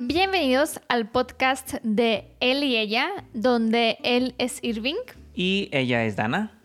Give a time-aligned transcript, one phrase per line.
[0.00, 4.94] Bienvenidos al podcast de él y ella, donde él es Irving.
[5.34, 6.56] Y ella es Dana.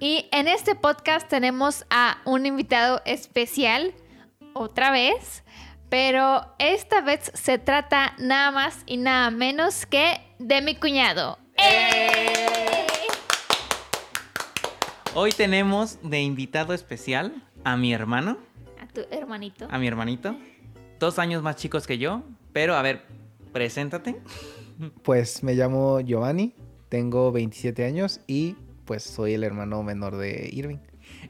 [0.00, 3.94] Y en este podcast tenemos a un invitado especial,
[4.54, 5.44] otra vez,
[5.88, 11.38] pero esta vez se trata nada más y nada menos que de mi cuñado.
[11.58, 12.88] ¡Eh!
[15.14, 18.36] Hoy tenemos de invitado especial a mi hermano.
[18.80, 19.68] A tu hermanito.
[19.70, 20.36] A mi hermanito.
[21.02, 22.22] Dos años más chicos que yo.
[22.52, 23.02] Pero a ver,
[23.52, 24.20] preséntate.
[25.02, 26.54] Pues me llamo Giovanni,
[26.88, 30.78] tengo 27 años y pues soy el hermano menor de Irving.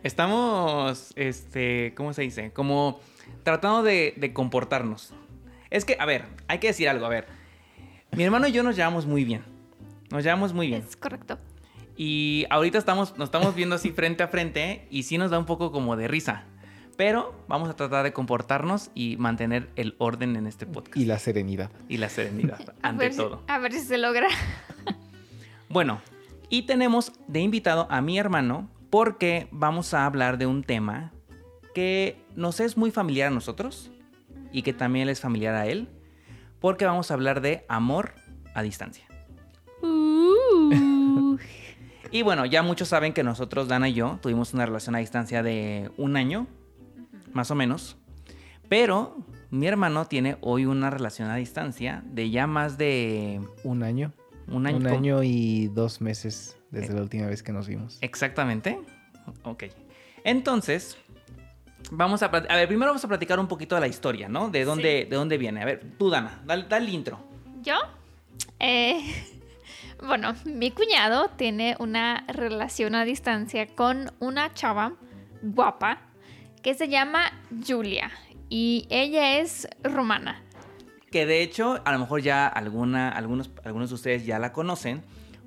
[0.02, 2.52] Estamos, este, ¿cómo se dice?
[2.52, 3.00] Como
[3.42, 5.12] tratando de, de comportarnos.
[5.70, 7.26] Es que, a ver, hay que decir algo, a ver.
[8.12, 9.42] Mi hermano y yo nos llevamos muy bien.
[10.10, 10.82] Nos llevamos muy bien.
[10.88, 11.38] Es correcto.
[11.96, 15.46] Y ahorita estamos, nos estamos viendo así frente a frente y sí nos da un
[15.46, 16.44] poco como de risa.
[16.96, 20.96] Pero vamos a tratar de comportarnos y mantener el orden en este podcast.
[20.96, 21.70] Y la serenidad.
[21.88, 23.42] Y la serenidad, A ante ver si- todo.
[23.48, 24.28] a ver si se logra.
[25.68, 26.02] Bueno,
[26.50, 31.12] y tenemos de invitado a mi hermano porque vamos a hablar de un tema
[31.74, 33.90] que nos es muy familiar a nosotros
[34.52, 35.88] y que también es familiar a él,
[36.60, 38.12] porque vamos a hablar de amor
[38.54, 39.06] a distancia.
[39.80, 41.38] Uh.
[42.10, 45.42] Y bueno, ya muchos saben que nosotros, Dana y yo, tuvimos una relación a distancia
[45.42, 46.46] de un año,
[47.34, 47.96] más o menos.
[48.68, 49.16] Pero
[49.50, 54.12] mi hermano tiene hoy una relación a distancia de ya más de Un año.
[54.48, 54.76] un año.
[54.78, 56.96] Un con- año y dos meses desde Eh.
[56.96, 57.98] la última vez que nos vimos.
[58.00, 58.80] Exactamente.
[59.44, 59.64] Ok.
[60.24, 60.96] Entonces,
[61.90, 62.26] vamos a...
[62.26, 64.48] A ver, primero vamos a platicar un poquito de la historia, ¿no?
[64.50, 65.60] De dónde, de dónde viene.
[65.62, 67.18] A ver, tú, Dana, da, da el intro.
[67.62, 67.74] ¿Yo?
[68.58, 69.00] Eh,
[70.06, 74.94] bueno, mi cuñado tiene una relación a distancia con una chava
[75.42, 76.00] guapa
[76.62, 77.32] que se llama
[77.66, 78.10] Julia
[78.48, 80.42] y ella es rumana.
[81.10, 85.02] Que de hecho, a lo mejor ya alguna, algunos, algunos de ustedes ya la conocen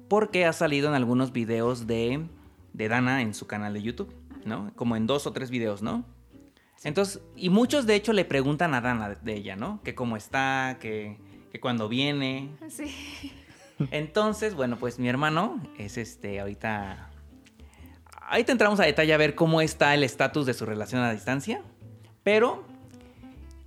[0.07, 2.25] porque ha salido en algunos videos de,
[2.73, 4.13] de Dana en su canal de YouTube,
[4.45, 4.71] ¿no?
[4.75, 6.05] Como en dos o tres videos, ¿no?
[6.83, 9.81] Entonces, y muchos de hecho le preguntan a Dana de- de ella, ¿no?
[9.83, 11.17] Que cómo está, que,
[11.51, 12.49] que cuando viene.
[12.69, 13.31] Sí.
[13.89, 17.09] Entonces, bueno, pues mi hermano es este, ahorita...
[18.27, 21.61] Ahorita entramos a detalle a ver cómo está el estatus de su relación a distancia.
[22.23, 22.63] Pero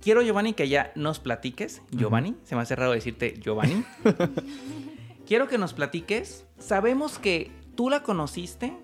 [0.01, 1.81] quiero, Giovanni, que ya nos platiques.
[1.91, 3.85] Giovanni, se me hace raro decirte Giovanni.
[5.25, 6.45] quiero que nos platiques.
[6.57, 8.75] Sabemos que tú la conociste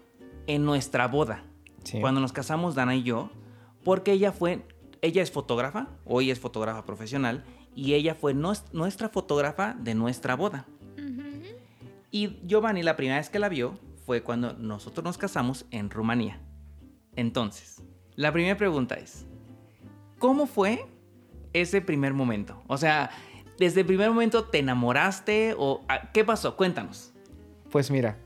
[0.47, 1.43] en nuestra boda.
[1.83, 1.99] Sí.
[1.99, 3.29] Cuando nos casamos, Dana y yo.
[3.83, 4.65] Porque ella fue...
[5.01, 7.43] Ella es fotógrafa, hoy es fotógrafa profesional.
[7.75, 10.67] Y ella fue nuestra fotógrafa de nuestra boda.
[12.11, 16.39] Y Giovanni la primera vez que la vio fue cuando nosotros nos casamos en Rumanía.
[17.15, 17.81] Entonces,
[18.15, 19.25] la primera pregunta es,
[20.19, 20.85] ¿cómo fue
[21.53, 22.61] ese primer momento?
[22.67, 23.09] O sea,
[23.57, 26.55] desde el primer momento te enamoraste o ah, qué pasó?
[26.55, 27.13] Cuéntanos.
[27.71, 28.17] Pues mira,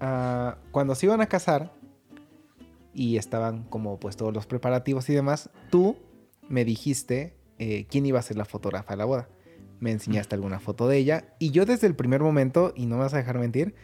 [0.00, 1.72] ah, cuando se iban a casar
[2.92, 5.96] y estaban como pues todos los preparativos y demás, tú
[6.48, 9.28] me dijiste eh, quién iba a ser la fotógrafa de la boda.
[9.80, 13.02] Me enseñaste alguna foto de ella y yo desde el primer momento, y no me
[13.02, 13.74] vas a dejar mentir,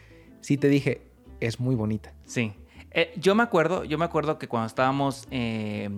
[0.41, 2.13] sí te dije, es muy bonita.
[2.25, 2.53] Sí.
[2.91, 5.89] Eh, yo me acuerdo, yo me acuerdo que cuando estábamos eh,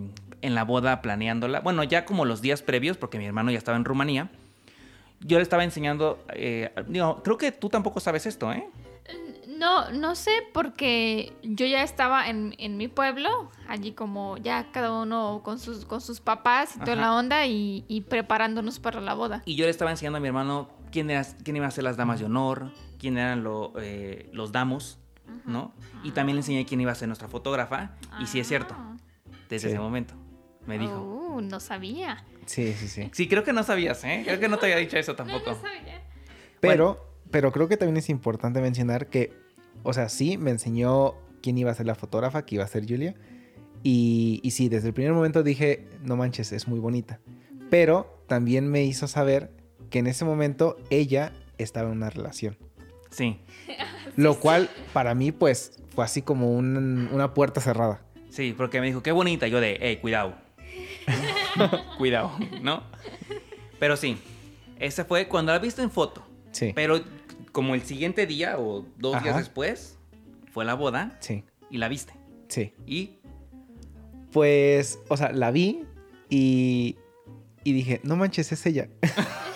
[0.42, 3.78] en la boda planeándola, bueno, ya como los días previos, porque mi hermano ya estaba
[3.78, 4.30] en Rumanía,
[5.20, 8.68] yo le estaba enseñando, eh, digo, creo que tú tampoco sabes esto, ¿eh?
[9.47, 15.02] No, no sé porque yo ya estaba en, en mi pueblo, allí como ya cada
[15.02, 17.02] uno con sus, con sus papás y toda Ajá.
[17.02, 19.42] la onda y, y preparándonos para la boda.
[19.46, 21.97] Y yo le estaba enseñando a mi hermano quién, era, quién iban a ser las
[21.97, 25.00] damas de honor, quién eran lo, eh, los damos,
[25.46, 25.74] ¿no?
[26.04, 27.92] Y también le enseñé quién iba a ser nuestra fotógrafa.
[28.20, 28.96] Y sí es cierto, Ah.
[29.50, 29.74] desde Sí.
[29.74, 30.14] ese momento
[30.66, 31.00] me dijo.
[31.02, 32.26] Uh, no sabía.
[32.46, 33.10] Sí, sí, sí.
[33.14, 34.24] Sí, creo que no sabías, ¿eh?
[34.26, 35.46] Creo que no te había dicho eso tampoco.
[35.52, 36.02] No, no sabía.
[36.60, 39.34] Pero, pero creo que también es importante mencionar que,
[39.84, 42.86] o sea, sí, me enseñó quién iba a ser la fotógrafa, que iba a ser
[42.88, 43.16] Julia.
[43.84, 47.20] Y, y sí, desde el primer momento dije, no manches, es muy bonita.
[47.70, 49.52] Pero también me hizo saber
[49.90, 52.58] que en ese momento ella estaba en una relación.
[53.12, 53.40] Sí,
[54.17, 58.02] Lo cual para mí pues fue así como un- una puerta cerrada.
[58.29, 59.47] sí, porque me dijo, qué bonita.
[59.47, 60.35] Yo de, hey, cuidado.
[61.97, 62.31] cuidado,
[62.61, 62.84] ¿no?
[63.79, 64.17] Pero sí,
[64.79, 66.23] ese fue cuando la viste en foto.
[66.52, 66.72] Sí.
[66.75, 66.99] Pero
[67.52, 69.97] como el siguiente día o dos días después,
[70.52, 72.13] fue la boda Sí, y la viste.
[72.49, 72.73] sí.
[72.85, 73.20] Y
[74.31, 75.84] Pues, o sea, la vi
[76.29, 76.97] y,
[77.63, 78.90] y dije, no manches, es ella.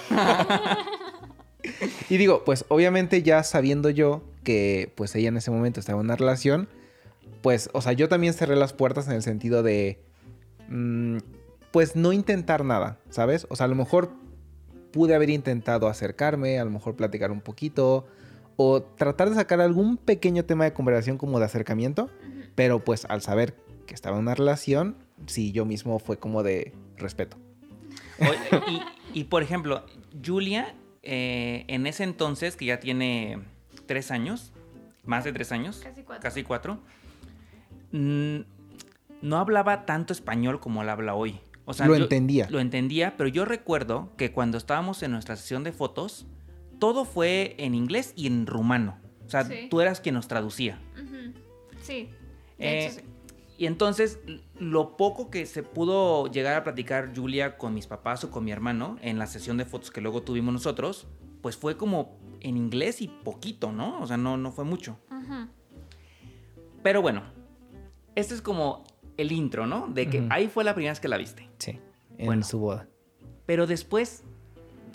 [2.10, 6.06] y digo, pues obviamente ya sabiendo yo que pues ella en ese momento estaba en
[6.06, 6.70] una relación,
[7.42, 10.00] pues, o sea, yo también cerré las puertas en el sentido de,
[10.70, 11.18] mm,
[11.72, 13.48] pues no intentar nada, ¿sabes?
[13.50, 14.12] O sea, a lo mejor
[14.92, 18.06] pude haber intentado acercarme, a lo mejor platicar un poquito
[18.58, 22.10] o tratar de sacar algún pequeño tema de conversación como de acercamiento,
[22.56, 23.56] pero pues al saber
[23.88, 27.38] que estaba en una relación, sí, yo mismo fue como de respeto.
[28.68, 29.84] y, y, por ejemplo,
[30.24, 33.40] Julia, eh, en ese entonces, que ya tiene
[33.86, 34.52] tres años,
[35.06, 36.22] más de tres años, Casi cuatro.
[36.24, 36.80] casi cuatro,
[37.92, 38.38] mm,
[39.22, 41.40] no hablaba tanto español como la habla hoy.
[41.66, 42.48] O sea, Lo yo- entendía.
[42.50, 46.26] Lo entendía, pero yo recuerdo que cuando estábamos en nuestra sesión de fotos,
[46.80, 48.98] todo fue en inglés y en rumano.
[49.26, 49.68] O sea, Sí.
[49.70, 50.80] tú eras quien nos traducía.
[51.82, 52.10] Sí.
[52.58, 53.02] De Eh, hecho, sí.
[53.58, 54.18] Y entonces,
[54.60, 58.52] lo poco que se pudo llegar a platicar Julia con mis papás o con mi
[58.52, 61.08] hermano en la sesión de fotos que luego tuvimos nosotros,
[61.42, 64.00] pues fue como en inglés y poquito, ¿no?
[64.02, 64.98] O sea, no, no fue mucho.
[66.84, 67.22] Pero bueno,
[68.16, 68.84] este es como
[69.18, 69.88] el intro, ¿no?
[69.88, 71.48] De que ahí fue la primera vez que la viste.
[71.60, 71.80] Sí,
[72.18, 72.44] en Bueno.
[72.44, 72.88] su boda.
[73.46, 74.24] Pero después,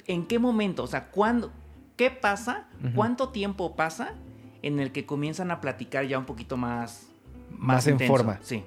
[0.07, 0.83] ¿en qué momento?
[0.83, 1.53] O sea, ¿cuándo?
[1.97, 2.69] ¿Qué pasa?
[2.95, 4.15] ¿Cuánto tiempo pasa
[4.63, 7.09] en el que comienzan a platicar ya un poquito más...
[7.51, 8.13] Más en intenso?
[8.13, 8.39] forma.
[8.43, 8.65] Sí.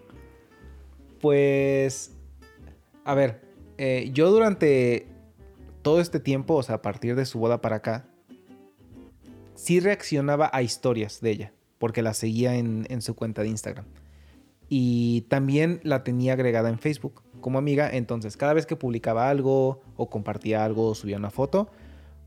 [1.21, 2.15] Pues,
[3.03, 3.41] a ver,
[3.77, 5.07] eh, yo durante
[5.81, 8.05] todo este tiempo, o sea, a partir de su boda para acá,
[9.55, 13.85] sí reaccionaba a historias de ella, porque la seguía en, en su cuenta de Instagram.
[14.69, 19.81] Y también la tenía agregada en Facebook como amiga, entonces cada vez que publicaba algo
[19.95, 21.69] o compartía algo o subía una foto,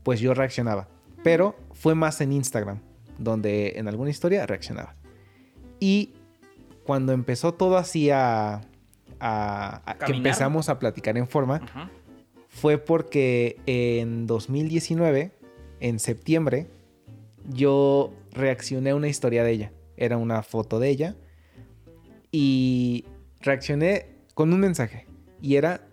[0.03, 0.87] pues yo reaccionaba.
[1.23, 2.79] Pero fue más en Instagram,
[3.17, 4.95] donde en alguna historia reaccionaba.
[5.79, 6.13] Y
[6.83, 8.55] cuando empezó todo así a,
[9.19, 11.61] a- a- que empezamos a platicar en forma.
[12.53, 15.31] Fue porque en 2019,
[15.79, 16.67] en septiembre,
[17.49, 19.73] yo reaccioné a una historia de ella.
[19.97, 21.15] Era una foto de ella.
[22.31, 23.05] Y
[23.41, 24.05] reaccioné
[24.35, 25.07] con un mensaje.
[25.41, 25.87] Y era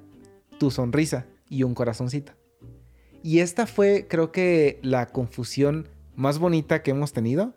[0.58, 2.32] tu sonrisa y un corazoncito.
[3.22, 7.54] Y esta fue, creo que, la confusión más bonita que hemos tenido.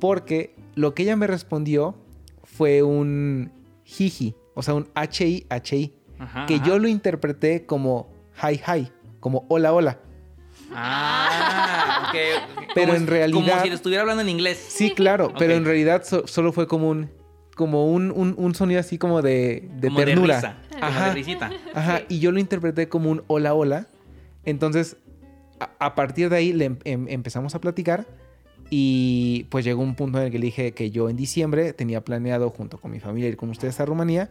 [0.00, 1.96] Porque lo que ella me respondió
[2.42, 3.52] fue un
[3.84, 4.34] jiji.
[4.54, 6.64] O sea, un H-I-H-I Ajá, que ajá.
[6.66, 8.10] yo lo interpreté como
[8.42, 8.88] hi hi,
[9.20, 9.98] como hola hola.
[10.74, 12.16] Ah, ok.
[12.58, 12.64] ok.
[12.74, 14.64] Pero en realidad- Como si le estuviera hablando en inglés.
[14.68, 17.10] Sí, claro, pero en realidad so- solo fue como un
[17.54, 20.36] como un, un- un sonido así como de, de como ternura.
[20.36, 20.56] de risa.
[20.70, 21.08] Como Ajá.
[21.08, 21.50] de risita.
[21.74, 22.04] Ajá, Sí.
[22.08, 23.86] y yo lo interpreté como un hola hola.
[24.46, 24.96] Entonces,
[25.60, 28.06] a, a partir de ahí le em- em- empezamos a platicar
[28.70, 32.02] y pues llegó un punto en el que le dije que yo en diciembre tenía
[32.02, 34.30] planeado junto con mi familia ir con ustedes a Rumanía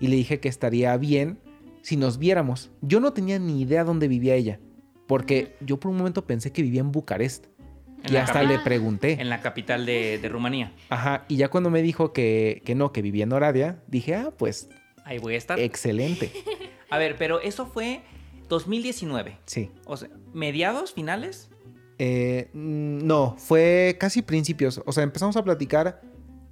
[0.00, 1.38] y le dije que estaría bien
[1.82, 2.70] si nos viéramos.
[2.82, 4.60] Yo no tenía ni idea dónde vivía ella,
[5.06, 7.46] porque yo por un momento pensé que vivía en Bucarest
[8.04, 9.20] En y hasta le pregunté.
[9.20, 10.72] En la capital de, de Rumanía.
[10.90, 14.32] Ajá, y ya cuando me dijo que, que no, que vivía en Oradea, dije, ah,
[14.36, 14.68] pues
[15.04, 15.58] Ahí voy a estar.
[15.58, 16.30] excelente.
[16.90, 18.02] A ver, pero eso fue
[18.48, 19.38] 2019.
[19.46, 19.70] Sí.
[19.86, 21.50] O sea, mediados, finales.
[21.98, 24.80] Eh, no, fue casi principios.
[24.86, 26.00] O sea, empezamos a platicar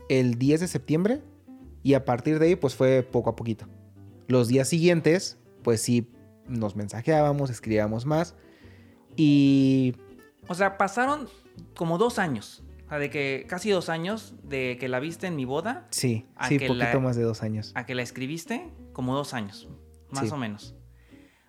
[0.08, 1.20] el 10 de septiembre
[1.86, 3.66] y a partir de ahí pues fue poco a poquito.
[4.28, 6.08] Los días siguientes pues sí
[6.48, 8.34] nos mensajeábamos, escribíamos más
[9.16, 9.94] y
[10.48, 11.28] O sea, pasaron
[11.76, 12.62] como dos años.
[12.86, 16.26] O sea, de que casi dos años de que la viste en mi boda sí,
[16.36, 17.72] A sí, que poquito la- más de dos años.
[17.74, 19.68] a que la escribiste, como dos años.
[20.10, 20.30] Más Sí.
[20.32, 20.74] o menos.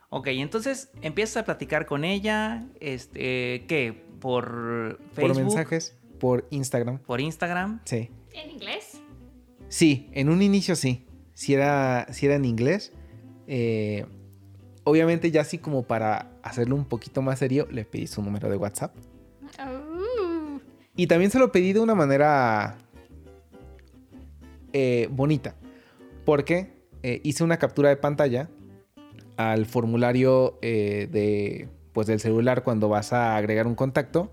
[0.09, 2.65] Ok, entonces empiezas a platicar con ella.
[2.79, 4.05] Este, ¿qué?
[4.19, 5.33] Por Facebook.
[5.33, 7.81] Por mensajes, por Instagram, Por Instagram.
[7.85, 8.09] sí.
[8.33, 8.86] ¿En inglés?
[9.69, 11.05] Sí, en un inicio sí.
[11.33, 12.93] Si era, sí era en inglés.
[13.47, 14.05] Eh,
[14.83, 18.57] obviamente ya así como para hacerlo un poquito más serio, le pedí su número de
[18.57, 18.95] WhatsApp.
[19.59, 20.59] Uh,
[20.95, 22.77] Y también se lo pedí de una manera
[24.73, 25.55] eh, bonita.
[26.25, 28.49] Porque eh, hice una captura de pantalla
[29.37, 34.31] al formulario eh, de, pues, del celular cuando vas a agregar un contacto.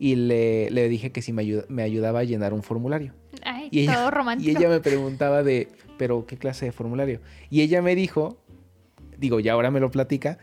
[0.00, 3.14] Y le, le dije que si me, ayuda- me ayudaba a llenar un formulario.
[3.42, 4.58] Ay, Y ella, todo y romántico.
[4.58, 7.20] ella me preguntaba de, pero ¿qué clase de formulario?
[7.50, 8.38] Y ella me dijo,
[9.18, 10.38] digo, ya ahora me lo platica,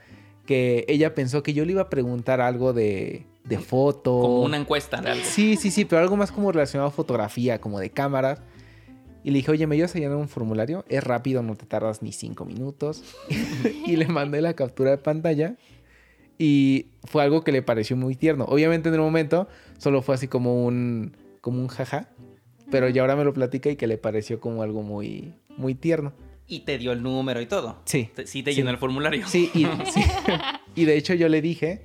[0.45, 4.19] que ella pensó que yo le iba a preguntar algo de, de foto.
[4.19, 5.25] Como una encuesta de algo.
[5.25, 8.41] Sí, sí, sí, pero algo más como relacionado a fotografía, como de cámaras.
[9.23, 10.85] Y le dije, oye, ¿me ayudas a llenar un formulario?
[10.87, 13.03] Es rápido, no te tardas ni cinco minutos.
[13.87, 15.55] y le mandé la captura de pantalla.
[16.37, 18.45] Y fue algo que le pareció muy tierno.
[18.45, 22.09] Obviamente en el momento solo fue así como un, como un jaja.
[22.71, 26.13] Pero ya ahora me lo platica y que le pareció como algo muy, muy tierno.
[26.47, 27.79] Y te dio el número y todo.
[27.85, 28.09] Sí.
[28.15, 28.57] Te- Sí te Sí.
[28.57, 29.27] llenó el formulario.
[29.27, 30.01] Sí, y, sí.
[30.75, 31.81] y de hecho yo le dije,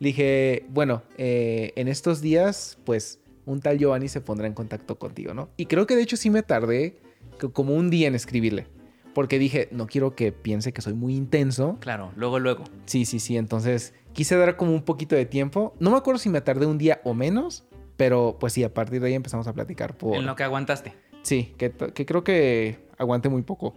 [0.00, 4.98] le dije, bueno, eh, en estos días, pues un tal Giovanni se pondrá en contacto
[4.98, 5.48] contigo, ¿no?
[5.56, 6.96] Y creo que de hecho sí me tardé
[7.40, 8.66] co- como un día en escribirle.
[9.14, 11.76] porque dije, no quiero que piense que soy muy intenso.
[11.80, 12.64] Claro, luego, luego.
[12.86, 13.36] Sí, sí, sí.
[13.36, 15.74] Entonces quise dar como un poquito de tiempo.
[15.80, 17.64] No me acuerdo si me tardé un día o menos,
[18.02, 20.16] pero pues sí, a partir de ahí empezamos a platicar por...
[20.16, 20.92] En lo que aguantaste.
[21.22, 23.76] Sí, que, que creo que aguanté muy poco.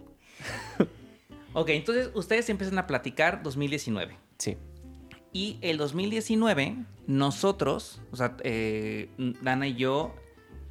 [1.52, 4.18] ok, entonces ustedes empiezan a platicar 2019.
[4.36, 4.56] Sí.
[5.32, 6.74] Y el 2019,
[7.06, 9.10] nosotros, o sea, eh,
[9.42, 10.12] Dana y yo,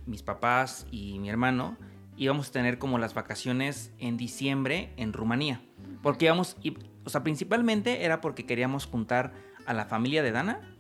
[0.05, 1.77] mis papás y mi hermano,
[2.17, 5.61] íbamos a tener como las vacaciones en diciembre en Rumanía.
[6.03, 6.57] Porque íbamos,
[7.05, 9.31] o sea, principalmente era porque queríamos juntar
[9.65, 10.74] a la familia de Dana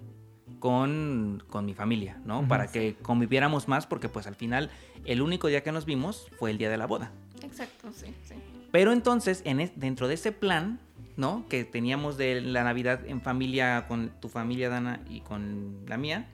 [0.65, 2.47] con, con mi familia, ¿no?
[2.47, 4.71] Para que conviviéramos más, porque pues al final
[5.05, 7.11] el único día que nos vimos fue el día de la boda.
[7.43, 8.33] Exacto, sí, sí.
[8.71, 10.79] Pero entonces, en dentro de ese plan,
[11.17, 11.45] ¿no?
[11.49, 16.31] Que teníamos de la Navidad en familia, con tu familia, Dana, y con la mía,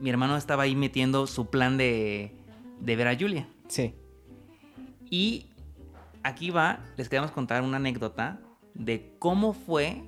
[0.00, 2.32] mi hermano estaba ahí metiendo su plan de,
[2.80, 3.46] de ver a Julia.
[3.68, 3.94] Sí.
[5.08, 5.46] Y
[6.24, 8.40] aquí va, les queremos contar una anécdota
[8.74, 10.02] de cómo fue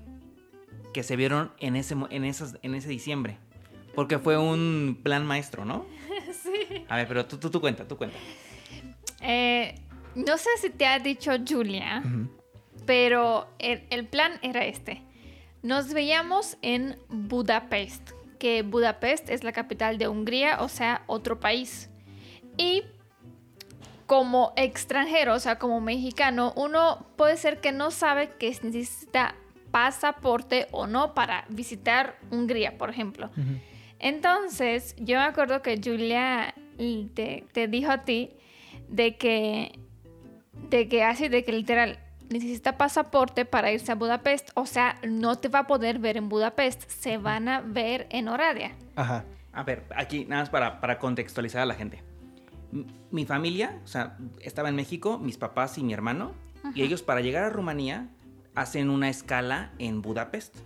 [0.92, 3.38] que se vieron en ese, en en ese diciembre.
[3.94, 5.84] Porque fue un plan maestro, ¿no?
[6.32, 6.84] Sí.
[6.88, 8.16] A ver, pero tú, tú, tú cuenta, tú cuenta.
[9.22, 9.74] Eh,
[10.14, 12.02] no sé si te ha dicho Julia,
[12.86, 15.02] pero el, el, plan era este.
[15.62, 21.90] Nos veíamos en Budapest, que Budapest es la capital de Hungría, o sea, otro país.
[22.56, 22.84] Y
[24.06, 29.34] como extranjero, o sea, como mexicano, uno puede ser que no sabe que necesita
[29.70, 33.30] pasaporte o no para visitar Hungría, por ejemplo.
[33.98, 36.54] Entonces, yo me acuerdo que Julia
[37.14, 38.30] te, te, dijo a ti
[38.88, 39.78] de que,
[40.70, 41.98] de que así, de que literal
[42.28, 46.28] necesita pasaporte para irse a Budapest, o sea, no te va a poder ver en
[46.28, 48.76] Budapest, se van a ver en Oradea.
[48.96, 49.24] Ajá.
[49.52, 52.02] A ver, aquí nada más para, para contextualizar a la gente
[53.10, 56.32] mi familia, o sea, estaba en México, mis papás y mi hermano,
[56.74, 58.08] y ellos para llegar a Rumanía
[58.60, 60.56] hacen una escala en Budapest,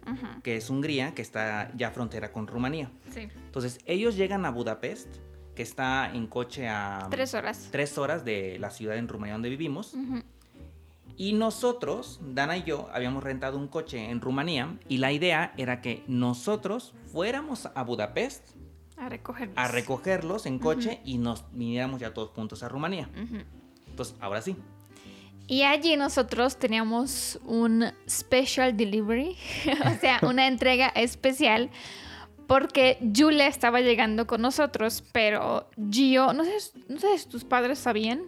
[0.43, 2.91] que es Hungría, que está ya frontera con Rumanía.
[3.13, 3.29] Sí.
[3.47, 5.09] Entonces, ellos llegan a Budapest,
[5.55, 7.07] que está en coche a...
[7.11, 7.69] Tres horas.
[7.71, 9.95] Tres horas de la ciudad en Rumanía donde vivimos.
[11.17, 15.83] Y nosotros, Dana y yo, habíamos rentado un coche en Rumanía y la idea era
[15.83, 18.57] que nosotros fuéramos a Budapest
[18.97, 19.59] a recogerlos.
[19.59, 23.11] A recogerlos en coche y nos viniéramos ya todos juntos a Rumanía.
[23.89, 24.57] Entonces, ahora sí.
[25.53, 29.37] Y allí nosotros teníamos un special delivery,
[29.85, 31.69] o sea, una entrega especial,
[32.47, 36.53] porque Julia estaba llegando con nosotros, pero Gio, no sé,
[36.89, 38.23] no sé si tus padres sabían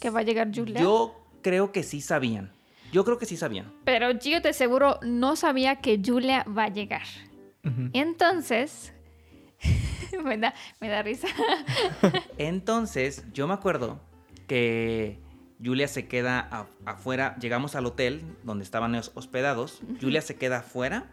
[0.00, 0.80] que va a llegar Julia.
[0.80, 2.50] Yo creo que sí sabían.
[2.90, 3.72] Yo creo que sí sabían.
[3.84, 7.06] Pero Gio de seguro no sabía que Julia va a llegar.
[7.92, 8.92] Entonces,
[10.24, 11.28] me, da, me da risa.
[12.38, 14.00] Entonces, yo me acuerdo
[14.48, 15.22] que
[15.62, 21.12] Julia se queda afuera, llegamos al hotel donde estaban hospedados, Julia se queda afuera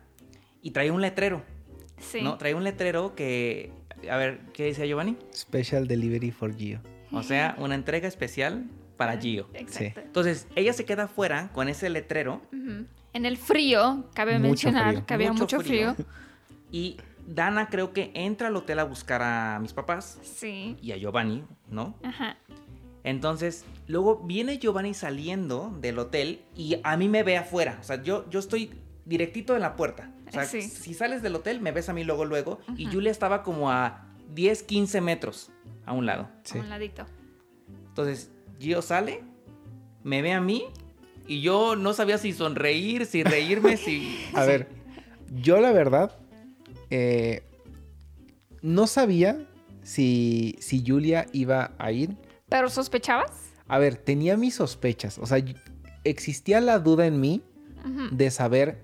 [0.62, 1.44] y trae un letrero.
[2.00, 2.22] Sí.
[2.22, 2.38] ¿No?
[2.38, 3.72] Trae un letrero que,
[4.10, 5.18] a ver, ¿qué decía Giovanni?
[5.34, 6.82] Special Delivery for Gio.
[7.12, 8.66] O sea, una entrega especial
[8.98, 9.50] para Gio.
[9.54, 10.00] Exacto.
[10.00, 12.42] Entonces, ella se queda afuera con ese letrero.
[13.14, 15.96] En el frío, cabe mencionar que había mucho, frío.
[16.72, 20.20] Y Dana creo que entra al hotel a buscar a mis papás.
[20.24, 20.78] Sí.
[20.82, 21.96] Y a Giovanni, ¿no?
[22.04, 22.38] Ajá.
[23.04, 27.78] Entonces, luego viene Giovanni saliendo del hotel y a mí me ve afuera.
[27.82, 28.72] O sea, yo, yo estoy
[29.06, 30.12] directito en la puerta.
[30.28, 32.60] O sea, si sales del hotel, me ves a mí luego, luego.
[32.78, 35.52] Y Julia estaba como a 10, 15 metros
[35.86, 36.30] a un lado.
[36.54, 37.06] A un ladito.
[37.90, 39.24] Entonces, Gio sale,
[40.04, 40.66] me ve a mí
[41.28, 44.18] y yo no sabía si sonreír, si reírme, si...
[44.34, 44.70] A ver,
[45.42, 46.18] yo la verdad
[46.90, 47.44] eh,
[48.62, 49.48] no sabía
[49.84, 52.16] si, si Julia iba a ir.
[52.52, 53.32] ¿Pero sospechabas?
[53.70, 55.18] A ver, tenía mis sospechas.
[55.18, 55.42] O sea,
[56.04, 57.42] existía la duda en mí
[58.12, 58.80] de saber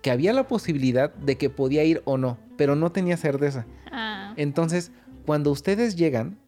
[0.00, 3.66] que había la posibilidad de que podía ir o no, pero no tenía certeza.
[3.92, 4.32] Ah.
[4.36, 4.92] Entonces,
[5.26, 6.38] cuando ustedes llegan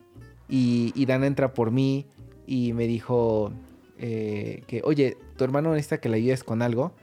[0.49, 2.07] y, y Dana entra por mí
[2.47, 3.53] y me dijo
[3.99, 6.95] eh, que, oye, tu hermano necesita que le ayudes con algo,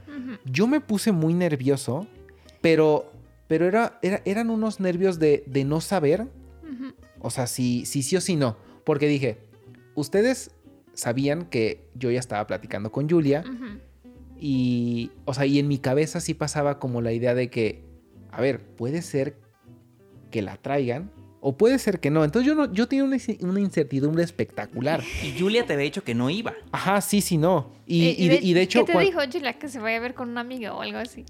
[0.43, 2.07] yo me puse muy nervioso,
[2.61, 3.11] pero
[3.47, 6.27] pero era, eran unos nervios de, no saber,
[7.19, 8.57] o sea, si, si sí o si no.
[8.87, 9.37] Porque dije,
[9.95, 10.51] ustedes
[10.93, 13.43] sabían que yo ya estaba platicando con Julia.
[14.39, 17.83] Y, o sea, y en mi cabeza sí pasaba como la idea de que,
[18.31, 19.35] a ver, puede ser
[20.31, 22.23] que la traigan, o puede ser que no.
[22.23, 25.03] Entonces yo no, yo tenía una, incertidumbre espectacular.
[25.21, 26.53] Y Julia te había dicho que no iba.
[26.71, 27.73] Ajá, sí, sí, no.
[27.85, 28.85] Y, de, hecho.
[28.85, 29.51] ¿Qué te dijo Julia?
[29.59, 31.25] Que se vaya a ver con una amiga o algo así.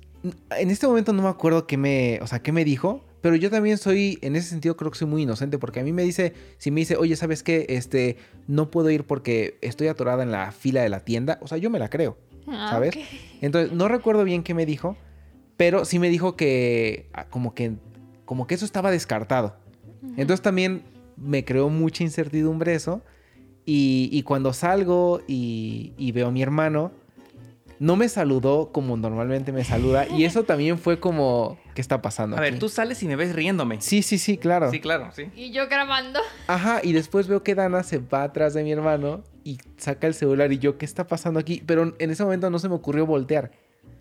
[0.52, 2.20] En este momento no me acuerdo qué me.
[2.22, 3.04] O sea, qué me dijo.
[3.22, 5.92] Pero yo también soy, en ese sentido creo que soy muy inocente porque a mí
[5.92, 7.66] me dice, si me dice, oye, ¿sabes qué?
[7.70, 11.40] Este, no puedo ir porque estoy atorada en la fila de la tienda.
[11.42, 12.98] O sea, yo me la creo, Ah, ¿sabes?
[13.42, 14.96] Entonces, no recuerdo bien qué me dijo,
[15.58, 17.74] pero sí me dijo que ah, como que,
[18.26, 19.58] como que eso estaba descartado.
[20.16, 20.84] Entonces también
[21.18, 23.02] me creó mucha incertidumbre eso.
[23.66, 26.92] Y, y cuando salgo y, y veo a mi hermano,
[27.80, 30.08] no me saludó como normalmente me saluda.
[30.08, 32.36] Y eso también fue como, ¿qué está pasando?
[32.38, 33.80] A ver, tú sales y me ves riéndome.
[33.82, 34.72] Sí, sí, sí, claro.
[34.72, 35.30] Sí, claro, sí.
[35.36, 36.20] Y yo grabando.
[36.48, 40.16] Ajá, y después veo que Dana se va atrás de mi hermano y saca el
[40.16, 41.62] celular y yo, ¿qué está pasando aquí?
[41.68, 43.52] Pero en ese momento no se me ocurrió voltear.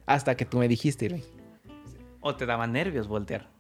[0.06, 1.25] Hasta que tú me dijiste, Irene.
[2.23, 3.50] O te daba nervios voltear.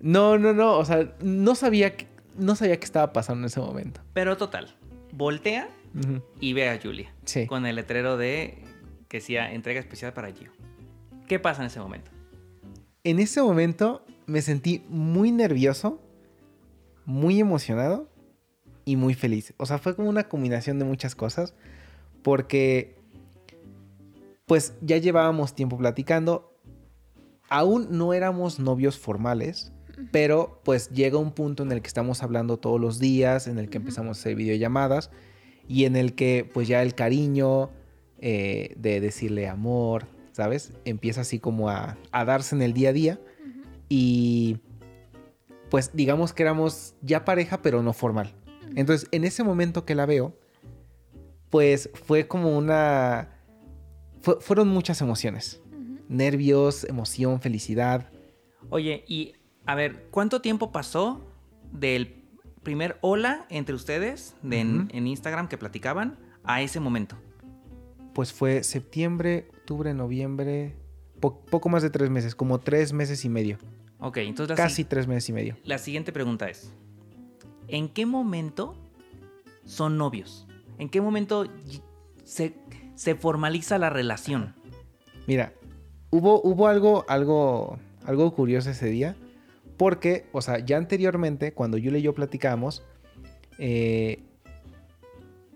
[0.00, 0.78] No, no, no.
[0.78, 2.06] O sea, no sabía, que-
[2.38, 4.00] no sabía qué estaba pasando en ese momento.
[4.14, 4.74] Pero total,
[5.12, 5.68] voltea
[6.40, 7.12] y ve a Julia.
[7.26, 7.46] Sí.
[7.46, 8.64] Con el letrero de
[9.08, 10.50] que decía entrega especial para Gio.
[11.28, 12.10] ¿Qué pasa en ese momento?
[13.06, 16.00] En ese momento me sentí muy nervioso,
[17.04, 18.08] muy emocionado
[18.84, 19.54] y muy feliz.
[19.58, 21.54] O sea, fue como una combinación de muchas cosas.
[22.24, 22.96] Porque,
[24.44, 26.52] pues ya llevábamos tiempo platicando.
[27.48, 29.70] Aún no éramos novios formales.
[30.10, 33.70] Pero pues llega un punto en el que estamos hablando todos los días, en el
[33.70, 35.12] que empezamos a hacer videollamadas
[35.68, 37.70] y en el que pues ya el cariño
[38.18, 40.06] eh, de decirle amor,
[40.36, 40.74] ¿sabes?
[40.84, 43.18] Empieza así como a, a darse en el día a día
[43.88, 44.58] y
[45.70, 48.34] pues digamos que éramos ya pareja pero no formal.
[48.74, 50.38] Entonces en ese momento que la veo,
[51.48, 53.30] pues fue como una...
[54.20, 55.62] fue- fueron muchas emociones.
[56.10, 58.10] Nervios, emoción, felicidad.
[58.68, 59.32] Oye, y
[59.64, 61.24] a ver, ¿cuánto tiempo pasó
[61.72, 62.24] del
[62.62, 64.88] primer hola entre ustedes de en, Ujú.
[64.90, 67.16] en Instagram que platicaban a ese momento?
[68.12, 70.76] Pues fue septiembre, octubre, noviembre,
[71.20, 73.58] po- poco más de tres meses, como tres meses y medio.
[73.98, 75.56] Ok, entonces Casi si- tres meses y medio.
[75.64, 76.70] la siguiente pregunta es,
[77.66, 78.76] ¿en qué momento
[79.64, 80.46] son novios?
[80.78, 81.46] ¿En qué momento
[82.22, 82.54] se,
[82.94, 84.54] se formaliza la relación?
[85.26, 85.52] Mira,
[86.10, 89.16] hubo, hubo algo, algo, algo curioso ese día.
[89.76, 92.82] Porque, o sea, ya anteriormente, cuando Yule y yo platicábamos,
[93.58, 94.22] eh,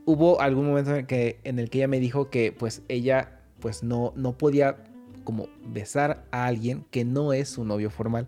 [0.04, 3.39] hubo algún momento en el, que, en el que ella me dijo que, pues, ella,
[3.60, 4.76] pues, no, no podía
[5.24, 8.26] como besar a alguien que no es su novio formal.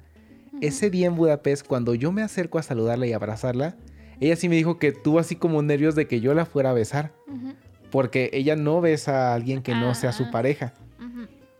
[0.60, 3.76] Ese día en Budapest, cuando yo me acerco a saludarla y abrazarla,
[4.20, 6.74] ella sí me dijo que tuvo así como nervios de que yo la fuera a
[6.74, 7.12] besar.
[7.90, 10.30] Porque ella no besa a alguien que no sea su Ah.
[10.30, 10.74] pareja.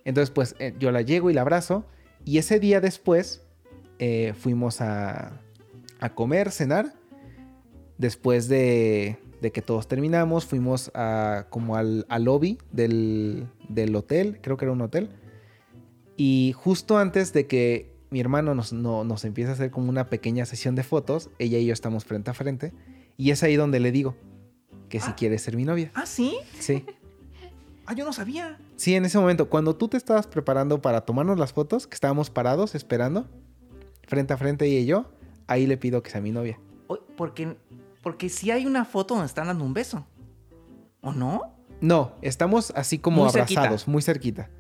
[0.05, 1.85] Entonces, pues eh, yo la llego y la abrazo.
[2.25, 3.43] Y ese día después
[3.99, 5.41] eh, fuimos a,
[6.01, 6.93] a comer, cenar.
[7.99, 14.39] Después de, de que todos terminamos, fuimos a, como al, al lobby del, del hotel.
[14.43, 15.11] Creo que era un hotel.
[16.17, 20.09] Y justo antes de que mi hermano nos, no- nos empiece a hacer como una
[20.11, 22.73] pequeña sesión de fotos, ella y yo estamos frente a frente.
[23.17, 24.15] Y es ahí donde le digo
[24.89, 25.17] que si Ah.
[25.17, 25.91] quiere ser mi novia.
[25.95, 26.37] ¿Ah, sí?
[26.59, 26.85] Sí.
[27.85, 28.61] Ah, yo no sabía.
[28.77, 32.31] Sí, en ese momento, cuando tú te estabas preparando para tomarnos las fotos, que estábamos
[32.31, 33.27] parados esperando,
[34.07, 35.11] frente a frente ella y yo,
[35.49, 36.61] ahí le pido que sea mi novia.
[37.17, 37.57] Porque,
[38.01, 40.07] porque sí hay una foto donde están dando un beso.
[41.01, 41.57] ¿O no?
[41.83, 43.91] No, estamos así como Muy abrazados, cerquita.
[43.91, 44.51] muy cerquita.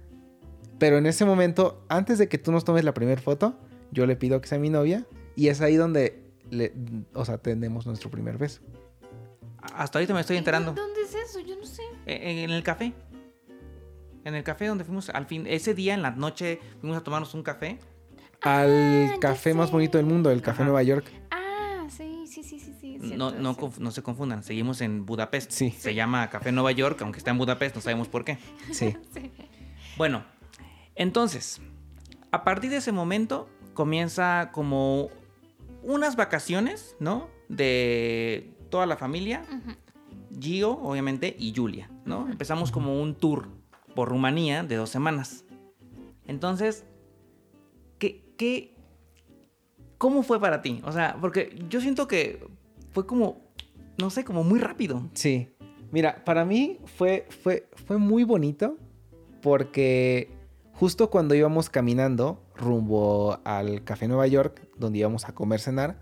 [0.78, 3.58] Pero en ese momento, antes de que tú nos tomes la primera foto,
[3.92, 5.06] yo le pido que sea mi novia
[5.36, 6.74] y es ahí donde, le,
[7.14, 8.60] o sea, tenemos nuestro primer beso.
[9.74, 10.72] Hasta ahorita me estoy enterando.
[10.72, 11.38] ¿Dónde es eso?
[11.40, 11.82] Yo no sé.
[12.06, 12.92] Eh, En el café.
[14.24, 15.46] En el café donde fuimos al fin.
[15.46, 17.78] Ese día en la noche fuimos a tomarnos un café.
[18.40, 19.72] Al ya café más sé.
[19.72, 20.64] bonito del mundo, el Café Ajá.
[20.64, 21.04] Nueva York.
[23.02, 24.42] No, no, no se confundan.
[24.42, 25.50] Seguimos en Budapest.
[25.50, 25.70] Sí.
[25.70, 28.38] Se llama Café Nueva York, aunque está en Budapest, no sabemos por qué.
[28.72, 28.96] Sí.
[29.98, 30.24] Bueno,
[30.94, 31.60] entonces,
[32.30, 35.10] a partir de ese momento comienza como
[35.82, 37.28] unas vacaciones, ¿no?
[37.50, 39.44] De toda la familia.
[40.40, 42.26] Gio, obviamente, y Julia, ¿no?
[42.28, 43.48] Empezamos como un tour
[43.94, 45.44] por Rumanía de dos semanas.
[46.26, 46.86] Entonces,
[47.98, 48.74] ¿qué, qué,
[49.98, 50.80] ¿cómo fue para ti?
[50.84, 52.46] O sea, porque yo siento que
[52.92, 53.40] fue como,
[53.98, 55.08] no sé, como muy rápido.
[55.14, 55.48] Sí.
[55.90, 58.78] Mira, para mí fue, fue, fue muy bonito
[59.42, 60.30] porque
[60.72, 66.00] justo cuando íbamos caminando rumbo al Café Nueva York, donde íbamos a comer cenar,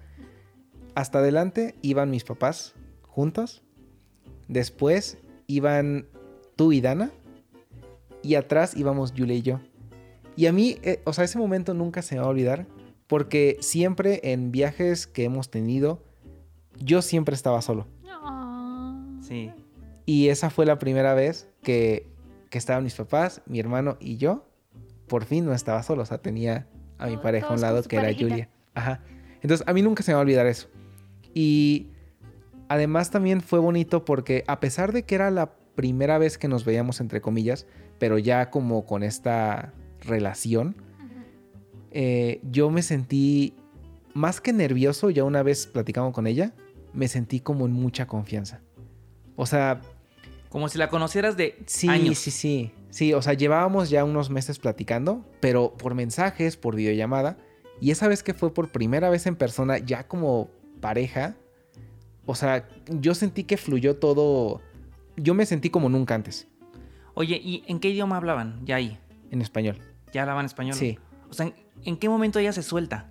[0.94, 3.62] hasta adelante iban mis papás juntos.
[4.48, 6.07] Después iban
[6.57, 7.11] tú y Dana.
[8.22, 9.61] Y atrás íbamos Julia y yo.
[10.37, 12.66] Y a mí, eh, o sea, ese momento nunca se me va a olvidar
[13.07, 16.03] porque siempre en viajes que hemos tenido,
[16.80, 17.86] yo siempre estaba solo.
[18.08, 19.18] Ah.
[19.22, 19.52] Sí.
[20.06, 22.08] Y esa fue la primera vez que,
[22.50, 24.46] que estaban mis papás, mi hermano y yo.
[25.06, 26.66] Por fin no estaba solo, o sea, tenía
[26.98, 28.12] a mi Todos- pareja a un lado que era.
[28.12, 28.48] Julia.
[28.74, 29.02] Ajá.
[29.42, 30.68] Entonces, a mí nunca se me va a olvidar eso.
[31.34, 31.88] Y
[32.68, 36.64] además también fue bonito porque a pesar de que era la primera vez que nos
[36.64, 37.66] veíamos, entre comillas,
[37.98, 40.76] pero ya como con esta relación,
[41.90, 43.54] eh, yo me sentí
[44.14, 46.52] más que nervioso, ya una vez platicamos con ella,
[46.92, 48.61] me sentí como en mucha confianza.
[49.37, 49.81] O sea...
[50.48, 52.18] Como si la conocieras de sí, años.
[52.18, 53.14] Sí, sí, sí.
[53.14, 57.38] o sea, llevábamos ya unos meses platicando, pero por mensajes, por videollamada.
[57.81, 60.50] Y esa vez que fue por primera vez en persona, ya como
[60.81, 61.37] pareja,
[62.26, 64.61] o sea, yo sentí que fluyó todo.
[65.16, 66.46] Yo me sentí como nunca antes.
[67.14, 68.98] Oye, ¿y en qué idioma hablaban ya ahí?
[69.31, 69.79] En español.
[70.12, 70.74] ¿Ya hablaban español?
[70.74, 70.98] Sí.
[71.29, 71.53] O sea,
[71.85, 73.09] ¿en, qué momento ella se suelta?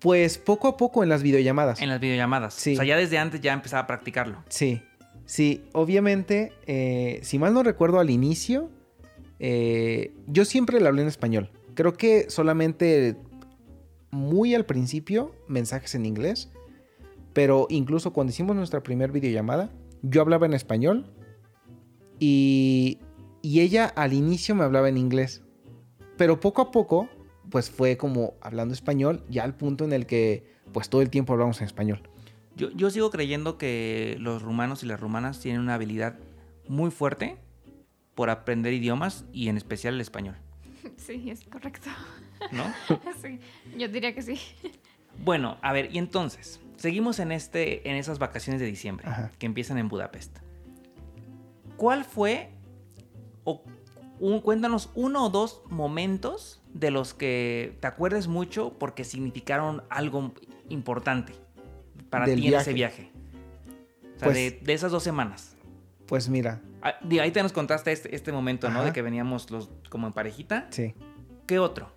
[0.00, 1.80] Pues poco a poco en las videollamadas.
[1.82, 2.54] En las videollamadas.
[2.54, 2.72] Sí.
[2.72, 4.42] O sea, ya desde antes ya empezaba a practicarlo.
[4.48, 4.82] Sí.
[5.26, 8.68] Sí, obviamente, eh, si mal no recuerdo al inicio,
[9.38, 11.52] eh, yo siempre le hablé en español.
[11.74, 13.16] Creo que solamente
[14.10, 16.50] muy al principio mensajes en inglés,
[17.32, 19.70] pero incluso cuando hicimos nuestra primera videollamada,
[20.02, 21.14] yo hablaba en español
[22.18, 22.98] y,
[23.40, 25.42] y ella al inicio me hablaba en inglés.
[26.16, 27.08] Pero poco a poco,
[27.50, 31.32] pues fue como hablando español, ya al punto en el que pues todo el tiempo
[31.32, 32.02] hablamos en español.
[32.56, 36.18] Yo, yo sigo creyendo que los rumanos y las rumanas tienen una habilidad
[36.68, 37.36] muy fuerte
[38.14, 40.36] por aprender idiomas y en especial el español.
[40.96, 41.88] Sí, es correcto.
[42.52, 42.64] ¿No?
[43.22, 43.40] sí,
[43.76, 44.38] yo diría que sí.
[45.24, 49.32] Bueno, a ver, y entonces, seguimos en, este, en esas vacaciones de diciembre Ajá.
[49.38, 50.38] que empiezan en Budapest.
[51.76, 52.50] ¿Cuál fue,
[53.44, 53.64] o
[54.20, 60.32] un- cuéntanos uno o dos momentos de los que te acuerdes mucho porque significaron algo
[60.68, 61.32] importante
[62.10, 63.10] para ti en ese viaje.
[64.16, 65.56] O sea, Pues- de, de esas dos semanas.
[66.06, 68.82] Pues mira, Ah, ahí te nos contaste este, este momento, ¿no?
[68.84, 70.66] De que veníamos los como en parejita.
[70.70, 70.94] sí.
[71.46, 71.90] ¿Qué otro?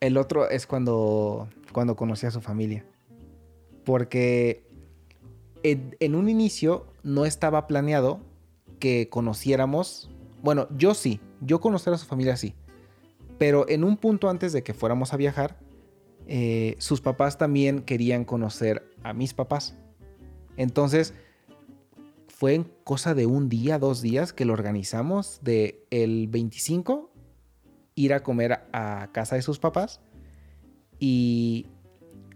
[0.00, 2.84] El otro es cuando, cuando conocí a su familia.
[3.84, 4.64] Porque
[5.62, 8.20] en, en un inicio no estaba planeado
[8.78, 10.10] que conociéramos.
[10.42, 12.54] Bueno, yo sí, yo conocer a su familia sí.
[13.38, 15.58] Pero en un punto antes de que fuéramos a viajar,
[16.26, 19.76] eh, sus papás también querían conocer a mis papás.
[20.56, 21.14] Entonces,
[22.28, 27.10] fue en cosa de un día, dos días que lo organizamos de el 25
[27.94, 30.00] ir a comer a, casa de sus papás.
[30.98, 31.66] Y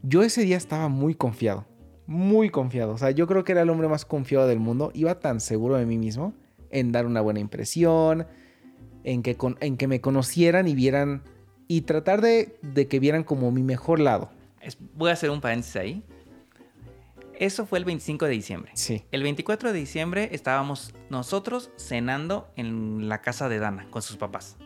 [0.03, 1.67] yo ese día estaba muy confiado,
[2.07, 2.93] muy confiado.
[2.93, 4.91] O sea, yo creo que era el hombre más confiado del mundo.
[4.95, 6.35] Iba tan seguro de mí mismo
[6.71, 8.27] en dar una buena impresión,
[9.05, 11.23] en que, con- en que me conocieran y vieran,
[11.69, 14.31] y tratar de, de que vieran como mi mejor lado.
[14.61, 16.03] Es- voy a hacer un paréntesis ahí.
[17.39, 18.71] Eso fue el 25 de diciembre.
[18.75, 19.03] Sí.
[19.13, 24.59] El 24 de diciembre estábamos nosotros cenando en la casa de Dana con sus papás.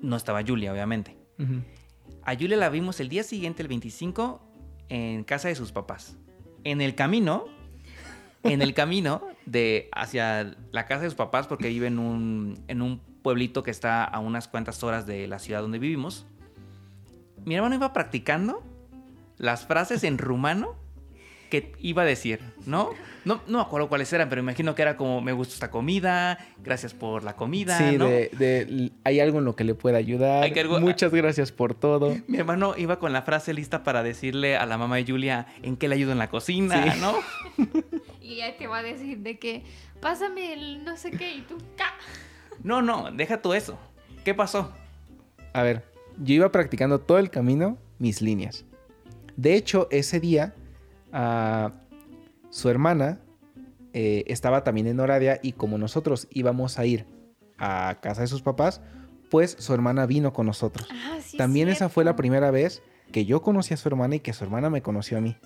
[0.00, 1.16] No estaba Julia, obviamente.
[2.22, 4.42] A Julia la vimos el día siguiente, el 25,
[4.90, 6.18] en casa de sus papás.
[6.64, 7.46] En el camino,
[8.42, 12.82] en el camino de hacia la casa de sus papás, porque vive en un, en
[12.82, 16.26] un pueblito que está a unas cuantas horas de la ciudad donde vivimos.
[17.44, 18.62] Mi hermano iba practicando
[19.38, 20.74] las frases en rumano
[21.50, 22.90] que iba a decir, ¿no?
[23.26, 26.38] No, no me acuerdo cuáles eran, pero imagino que era como, me gusta esta comida,
[26.64, 28.06] gracias por la comida, Sí, ¿no?
[28.06, 30.42] de, de- hay algo en lo que le pueda ayudar.
[30.44, 32.16] Hay que algo- Muchas gracias por todo.
[32.28, 35.76] Mi hermano iba con la frase lista para decirle a la mamá de Julia en
[35.76, 37.00] qué le ayudo en la cocina, Sí.
[37.00, 37.14] ¿no?
[38.22, 39.64] Y ya te va a decir de que
[40.00, 41.92] pásame el no sé qué y tú ca.
[42.62, 43.76] No, no, deja tú eso.
[44.24, 44.72] ¿Qué pasó?
[45.52, 45.84] A ver,
[46.22, 48.64] yo iba practicando todo el camino mis líneas.
[49.36, 50.54] De hecho, ese día,
[52.50, 53.20] su hermana
[53.92, 57.06] eh, estaba también en Oradea y como nosotros íbamos a ir
[57.58, 58.80] a casa de sus papás,
[59.30, 60.88] pues su hermana vino con nosotros.
[60.90, 61.36] Ah, sí.
[61.36, 64.44] también esa fue la primera vez que yo conocí a su hermana y que su
[64.44, 65.36] hermana me conoció a mí.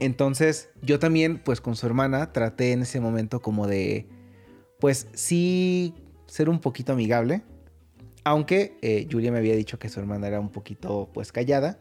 [0.00, 4.06] Entonces, yo también, pues con su hermana, traté en ese momento como de,
[4.78, 5.94] pues sí,
[6.26, 7.42] ser un poquito amigable.
[8.24, 11.80] Aunque eh, Julia me había dicho que su hermana era un poquito, pues, callada.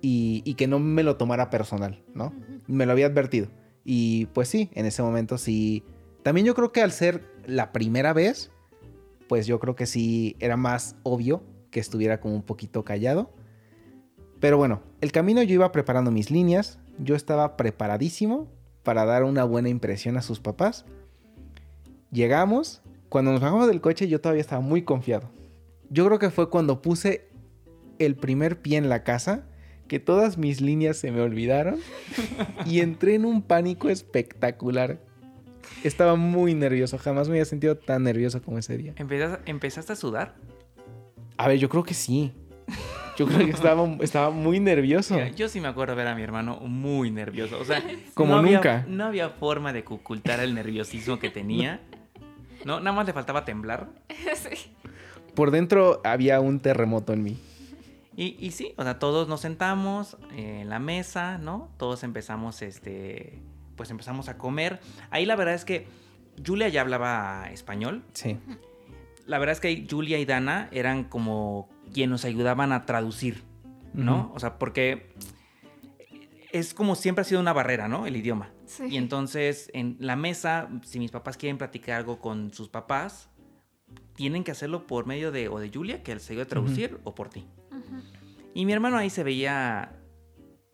[0.00, 2.32] Y, y que no me lo tomara personal, ¿no?
[2.66, 3.48] Me lo había advertido.
[3.84, 5.82] Y pues sí, en ese momento sí.
[6.22, 8.50] También yo creo que al ser la primera vez,
[9.28, 13.30] pues yo creo que sí era más obvio que estuviera como un poquito callado.
[14.40, 18.48] Pero bueno, el camino yo iba preparando mis líneas, yo estaba preparadísimo
[18.82, 20.84] para dar una buena impresión a sus papás.
[22.10, 25.30] Llegamos, cuando nos bajamos del coche yo todavía estaba muy confiado.
[25.90, 27.28] Yo creo que fue cuando puse
[27.98, 29.47] el primer pie en la casa
[29.88, 31.78] que todas mis líneas se me olvidaron
[32.66, 34.98] y entré en un pánico espectacular.
[35.84, 38.92] Estaba muy nervioso, jamás me había sentido tan nervioso como ese día.
[38.96, 40.34] ¿Empezaste, empezaste a sudar?
[41.36, 42.32] A ver, yo creo que sí.
[43.16, 45.14] Yo creo que estaba, estaba muy nervioso.
[45.14, 47.58] Mira, yo sí me acuerdo ver a mi hermano muy nervioso.
[47.58, 47.82] O sea,
[48.14, 48.84] Como no había- nunca.
[48.88, 51.80] no había forma de ocultar el nerviosismo que tenía.
[52.64, 53.88] No, nada más le faltaba temblar.
[54.36, 54.70] Sí.
[55.34, 57.38] Por dentro había un terremoto en mí.
[58.18, 61.70] Y, y sí, o sea, todos nos sentamos eh, en la mesa, ¿no?
[61.76, 63.40] Todos empezamos, este,
[63.76, 64.80] pues empezamos a comer.
[65.10, 65.86] Ahí la verdad es que
[66.44, 68.02] Julia ya hablaba español.
[68.14, 68.36] Sí.
[69.24, 73.44] La verdad es que Julia y Dana eran como quienes nos ayudaban a traducir,
[73.94, 74.32] ¿no?
[74.34, 75.14] O sea, porque
[76.50, 78.04] es como siempre ha sido una barrera, ¿no?
[78.04, 78.50] El idioma.
[78.66, 78.86] Sí.
[78.90, 83.30] Y entonces en la mesa, si mis papás quieren platicar algo con sus papás,
[84.14, 87.14] tienen que hacerlo por medio de o de Julia, que se ayuda a traducir, o
[87.14, 87.46] por ti.
[88.58, 89.92] Y mi hermano ahí se veía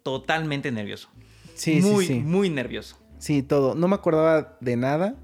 [0.02, 1.10] totalmente nervioso.
[1.52, 2.20] Sí, muy, sí, sí.
[2.20, 2.98] muy nervioso.
[3.18, 3.74] Sí, todo.
[3.74, 5.16] No me acordaba de nada.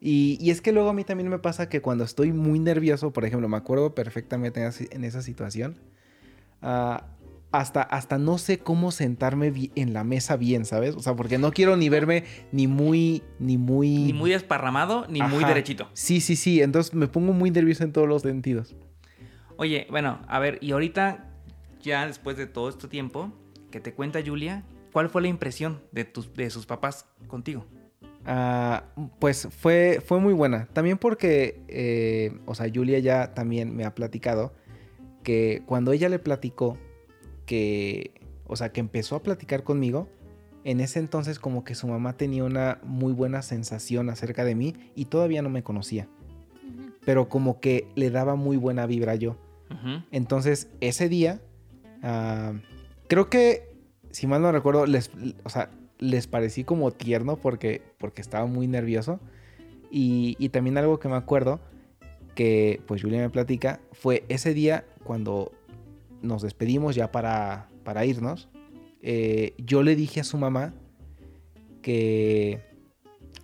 [0.00, 3.12] Y, y es que luego a mí también me pasa que cuando estoy muy nervioso,
[3.12, 5.80] por ejemplo, me acuerdo perfectamente en esa, situación,
[6.62, 7.08] ah,
[7.50, 10.96] hasta, hasta no sé cómo sentarme en la mesa bien, ¿sabes?
[10.96, 13.98] O sea, porque no quiero ni verme ni muy, ni muy...
[13.98, 15.90] Ni muy desparramado, ni muy derechito.
[15.92, 16.62] Sí, sí, sí.
[16.62, 18.74] Entonces me pongo muy nervioso en todos los sentidos.
[19.58, 21.31] Oye, bueno, a ver, y ahorita,
[21.82, 23.32] ya después de todo este tiempo,
[23.70, 27.66] que te cuenta Julia, ¿cuál fue la impresión de, tus, de sus papás contigo?
[28.24, 28.84] Ah,
[29.18, 30.66] pues fue, fue muy buena.
[30.72, 34.52] También porque, eh, o sea, Julia ya también me ha platicado
[35.22, 36.78] que cuando ella le platicó
[37.46, 38.12] que,
[38.46, 40.08] o sea, que empezó a platicar conmigo,
[40.64, 44.74] en ese entonces como que su mamá tenía una muy buena sensación acerca de mí
[44.94, 46.08] y todavía no me conocía.
[47.04, 49.36] Pero como que le daba muy buena vibra yo.
[50.10, 51.40] Entonces, ese día,
[52.02, 52.52] ah,
[53.08, 53.68] creo que,
[54.10, 55.10] si mal no recuerdo, les,
[55.44, 59.20] o sea, les parecí como tierno porque, porque estaba muy nervioso.
[59.90, 61.60] Y, también algo que me acuerdo,
[62.34, 65.52] que pues Julia me platica, fue ese día cuando
[66.22, 68.48] nos despedimos ya para, para irnos.
[69.02, 70.72] eh, yo le dije a su mamá
[71.82, 72.60] que,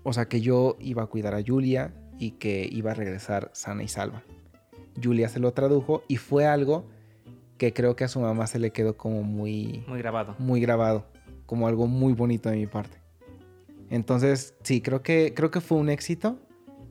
[0.05, 3.83] o sea, que yo iba a cuidar a Julia y que iba a regresar sana
[3.83, 4.23] y salva.
[5.03, 6.87] Julia se lo tradujo y fue algo
[7.59, 10.35] que creo que a su mamá se le quedó como muy, Muy grabado.
[10.39, 11.05] muy grabado,
[11.47, 12.97] como algo muy bonito de mi parte.
[13.91, 16.39] Entonces, sí, creo que, creo que fue un éxito,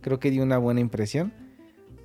[0.02, 1.34] creo que dio una buena impresión,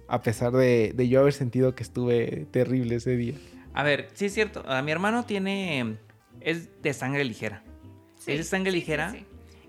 [0.09, 3.35] a pesar de, de yo haber sentido que estuve terrible ese día.
[3.75, 5.97] A ver, sí es cierto, a mi hermano tiene,
[6.41, 7.63] es de sangre ligera.
[8.19, 9.11] Sí, Es de sangre sí, sí, ligera.
[9.13, 9.25] sí.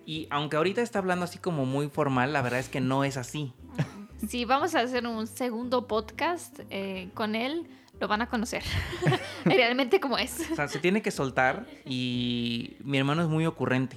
[0.06, 3.16] Y aunque ahorita está hablando así como muy formal, la verdad es que no es
[3.18, 3.54] así.
[4.28, 7.68] Si vamos a hacer un segundo podcast eh, con él,
[8.04, 8.64] lo van a conocer.
[9.46, 10.52] Realmente como es.
[10.52, 13.96] O sea, se tiene que soltar y mi hermano es muy ocurrente.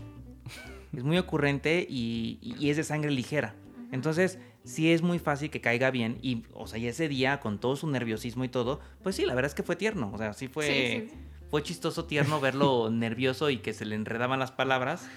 [0.96, 3.54] Es muy ocurrente y, y es de sangre ligera.
[3.90, 6.18] Entonces, sí es muy fácil que caiga bien.
[6.22, 9.34] Y, o sea, y ese día, con todo su nerviosismo y todo, pues sí, la
[9.34, 10.10] verdad es que fue tierno.
[10.14, 11.16] O sea, sí fue, Sí,
[11.50, 15.08] fue chistoso, tierno verlo nervioso y que se le enredaban las palabras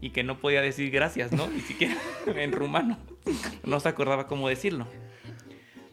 [0.00, 1.46] y que no podía decir gracias, ¿no?
[1.46, 1.94] Ni siquiera
[2.26, 2.98] en rumano.
[3.64, 4.86] No se acordaba cómo decirlo.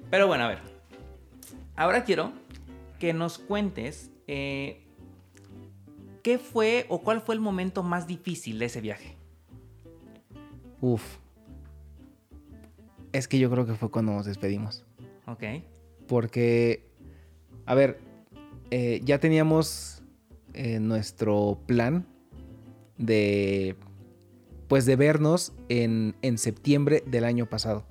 [0.09, 0.70] Pero bueno, a ver.
[1.81, 2.31] Ahora quiero
[2.99, 4.83] que nos cuentes eh,
[6.21, 9.17] qué fue o cuál fue el momento más difícil de ese viaje.
[10.79, 11.17] Uf.
[13.13, 14.85] Es que yo creo que fue cuando nos despedimos.
[15.25, 15.43] Ok.
[16.07, 16.85] Porque,
[17.65, 17.99] a ver,
[18.69, 20.03] eh, ya teníamos
[20.53, 22.05] eh, nuestro plan
[22.99, 23.75] de,
[24.67, 27.87] pues, de vernos en, en septiembre del año pasado.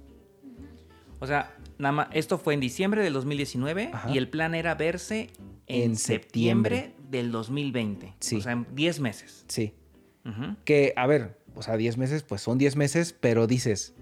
[1.18, 4.10] O sea, nada más, esto fue en diciembre del 2019 Ajá.
[4.10, 5.30] y el plan era verse
[5.66, 6.76] en, En septiembre.
[6.76, 7.10] septiembre.
[7.10, 8.14] del 2020.
[8.20, 8.36] Sí.
[8.36, 9.44] O sea, en 10 meses.
[9.48, 9.74] Sí.
[10.64, 13.94] Que, a ver, o sea, 10 meses, pues son 10 meses, pero dices,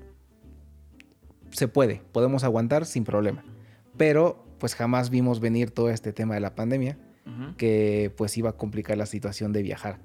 [1.50, 3.42] se puede, podemos aguantar sin problema.
[3.96, 6.98] Pero, pues jamás vimos venir todo este tema de la pandemia,
[7.56, 10.00] que pues iba a complicar la situación de viajar.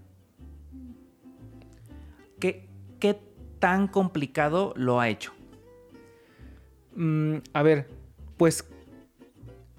[2.40, 2.68] ¿Qué,
[3.00, 3.20] ¿Qué
[3.60, 5.33] tan complicado lo ha hecho?
[6.96, 7.88] Mm, a ver,
[8.38, 8.66] pues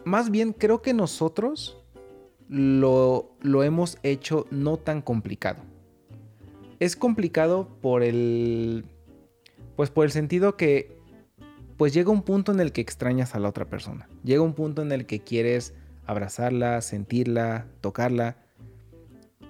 [0.04, 1.78] más bien creo que nosotros
[2.48, 5.62] lo, lo hemos hecho no tan complicado.
[6.80, 8.84] Es complicado por el.
[9.76, 10.98] Pues por el sentido que.
[11.76, 14.08] Pues llega un punto en el que extrañas a la otra persona.
[14.22, 15.74] Llega un punto en el que quieres
[16.06, 18.36] abrazarla, sentirla, tocarla.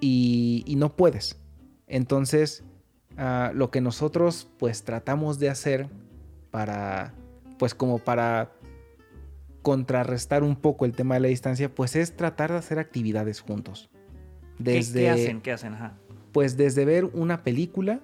[0.01, 1.39] Y, no puedes.
[1.87, 2.63] Entonces,
[3.17, 5.89] ah, lo que nosotros pues tratamos de hacer
[6.51, 7.13] para.
[7.57, 8.51] Pues como para
[9.61, 13.89] contrarrestar un poco el tema de la distancia, pues es tratar de hacer actividades juntos.
[14.57, 15.41] ¿Qué- Desde, ¿Qué, hacen?
[15.41, 15.73] ¿Qué hacen?
[15.73, 15.97] Ajá.
[16.31, 18.01] Pues desde ver una película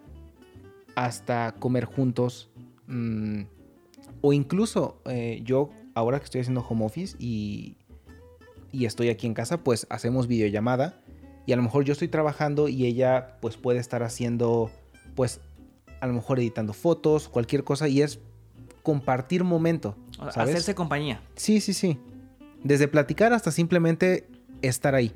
[0.95, 2.49] hasta comer juntos.
[2.87, 3.43] mm,
[4.21, 7.77] o incluso eh, yo, ahora que estoy haciendo home office y
[8.73, 11.01] y estoy aquí en casa, pues hacemos videollamada
[11.45, 14.71] y a lo mejor yo estoy trabajando y ella pues puede estar haciendo
[15.15, 15.41] pues
[15.99, 18.19] a lo mejor editando fotos, cualquier cosa y es
[18.83, 19.95] compartir momento.
[20.17, 20.37] ¿sabes?
[20.37, 21.21] Hacerse compañía.
[21.35, 21.99] Sí, sí, sí.
[22.63, 24.27] Desde platicar hasta simplemente
[24.61, 25.13] estar ahí,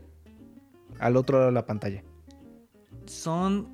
[0.99, 2.04] al otro lado de la pantalla.
[3.06, 3.67] Son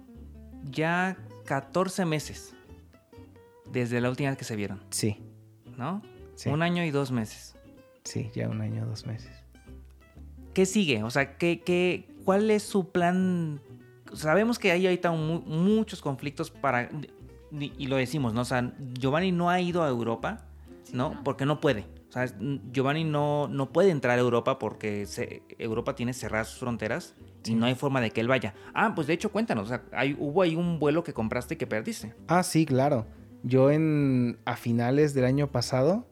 [0.70, 2.54] ya 14 meses
[3.72, 5.18] desde la última vez que se vieron, Sí,
[5.78, 6.02] ¿no?
[6.36, 6.50] sí.
[6.50, 7.56] Un año y dos meses.
[8.04, 9.32] Sí, ya un año, dos meses.
[10.54, 11.04] ¿Qué sigue?
[11.04, 13.62] O sea, ¿qué, qué, ¿cuál es su plan?
[14.14, 16.90] Sabemos que hay ahorita mu- muchos conflictos para...
[17.60, 18.42] Y lo decimos, ¿no?
[18.42, 20.46] O sea, Giovanni no ha ido a Europa,
[20.94, 21.14] ¿no?
[21.16, 21.24] no.
[21.24, 21.86] Porque no puede.
[22.10, 22.26] O sea,
[22.72, 27.56] Giovanni no, no puede entrar a Europa porque se- Europa tiene cerradas sus fronteras y
[27.56, 28.54] no hay forma de que él vaya.
[28.74, 29.66] Ah, pues de hecho, cuéntanos.
[29.66, 32.14] O sea, hay, hubo ahí un vuelo que compraste y que perdiste.
[32.28, 33.06] Ah, sí, claro.
[33.44, 36.06] Yo en a finales del año pasado,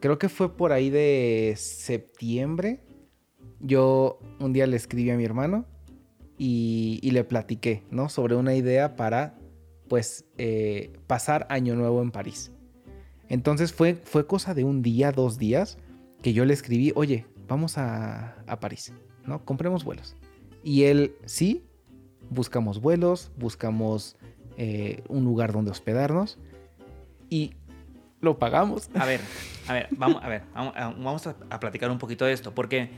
[0.00, 2.80] creo que fue por ahí de septiembre,
[3.60, 5.66] yo un día le escribí a mi hermano
[6.38, 8.08] y, y le platiqué, ¿no?
[8.08, 9.38] Sobre una idea para,
[9.92, 12.50] pues, eh, pasar Año Nuevo en París.
[13.28, 15.76] Entonces fue, fue cosa de un día, dos días,
[16.22, 18.94] que yo le escribí, oye, vamos a, a París,
[19.26, 19.44] ¿no?
[19.44, 20.16] Compremos vuelos.
[20.64, 21.62] Y él, sí,
[22.30, 24.16] buscamos vuelos, buscamos
[24.56, 26.38] eh, un lugar donde hospedarnos
[27.28, 27.52] y
[28.22, 28.88] lo pagamos.
[28.94, 29.20] A ver,
[29.68, 32.88] a ver, vamos, a ver, vamos, a- a platicar un poquito de esto, porque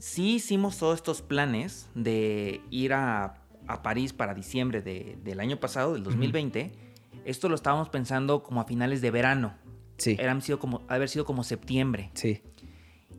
[0.00, 3.36] sí hicimos todos estos planes de ir a,
[3.68, 6.72] a París para diciembre de- del año pasado, del 2020.
[7.24, 9.54] Esto lo estábamos pensando como a finales de verano.
[9.98, 12.10] Sí, Eran sido como, haber sido como septiembre.
[12.14, 12.42] sí,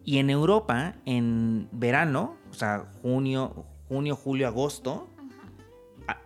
[0.05, 5.07] Y en Europa, en verano, o sea, junio, junio, julio, agosto,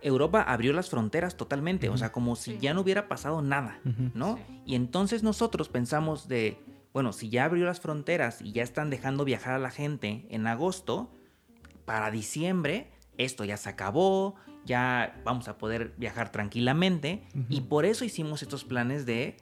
[0.00, 1.88] Europa abrió las fronteras totalmente.
[1.90, 2.58] O sea, como si Sí.
[2.62, 3.80] ya no hubiera pasado nada.
[3.84, 4.10] Ujú.
[4.14, 4.36] ¿no?
[4.36, 4.42] Sí.
[4.66, 6.56] Y entonces nosotros pensamos de,
[6.94, 10.46] bueno, si ya abrió las fronteras y ya están dejando viajar a la gente en
[10.46, 11.10] agosto,
[11.84, 18.04] para diciembre esto ya se acabó, ya vamos a poder viajar tranquilamente y por eso
[18.04, 19.36] hicimos estos planes de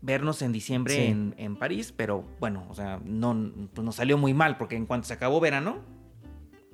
[0.00, 1.02] vernos en diciembre Sí.
[1.02, 3.34] en, en París, pero bueno, o sea, no,
[3.72, 5.78] pues nos salió muy mal porque en cuanto se acabó verano,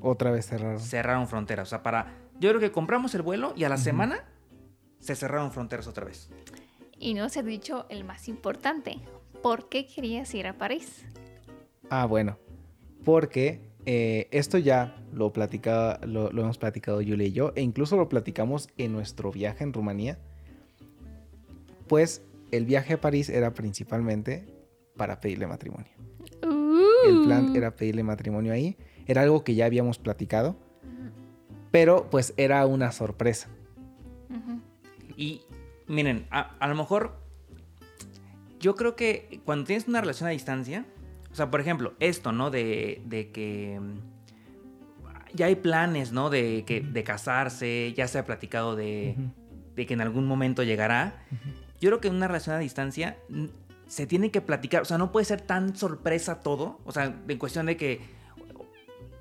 [0.00, 0.80] otra vez cerraron.
[0.80, 1.68] cerraron fronteras.
[1.68, 4.24] O sea, para, yo creo que compramos el vuelo y a la semana
[4.98, 6.30] se cerraron fronteras otra vez.
[6.98, 8.98] Y no se ha dicho el más importante.
[9.42, 11.04] ¿Por qué querías ir a París?
[11.88, 12.36] Ah, bueno,
[13.04, 17.96] porque eh, esto ya lo, platicaba, lo, lo hemos platicado Julia y yo, e incluso
[17.96, 20.18] lo platicamos en nuestro viaje en Rumanía.
[21.88, 24.46] Pues el viaje a París era principalmente
[24.96, 25.90] para pedirle matrimonio.
[27.06, 27.56] El plan Uh.
[27.56, 28.76] era pedirle matrimonio ahí.
[29.06, 30.56] Era algo que ya habíamos platicado.
[31.70, 33.48] Pero pues era una sorpresa.
[35.16, 35.42] Y
[35.86, 37.16] miren, a, a lo mejor
[38.58, 40.84] yo creo que cuando tienes una relación a distancia,
[41.32, 42.50] o sea, por ejemplo, esto, ¿no?
[42.50, 46.30] De, de que mm, ya hay planes, ¿no?
[46.30, 49.16] De, que, de casarse, ya se ha platicado de,
[49.76, 51.22] de que en algún momento llegará.
[51.80, 53.46] Yo creo que en una relación a distancia mm,
[53.86, 57.38] se tiene que platicar, o sea, no puede ser tan sorpresa todo, o sea, en
[57.38, 58.00] cuestión de que,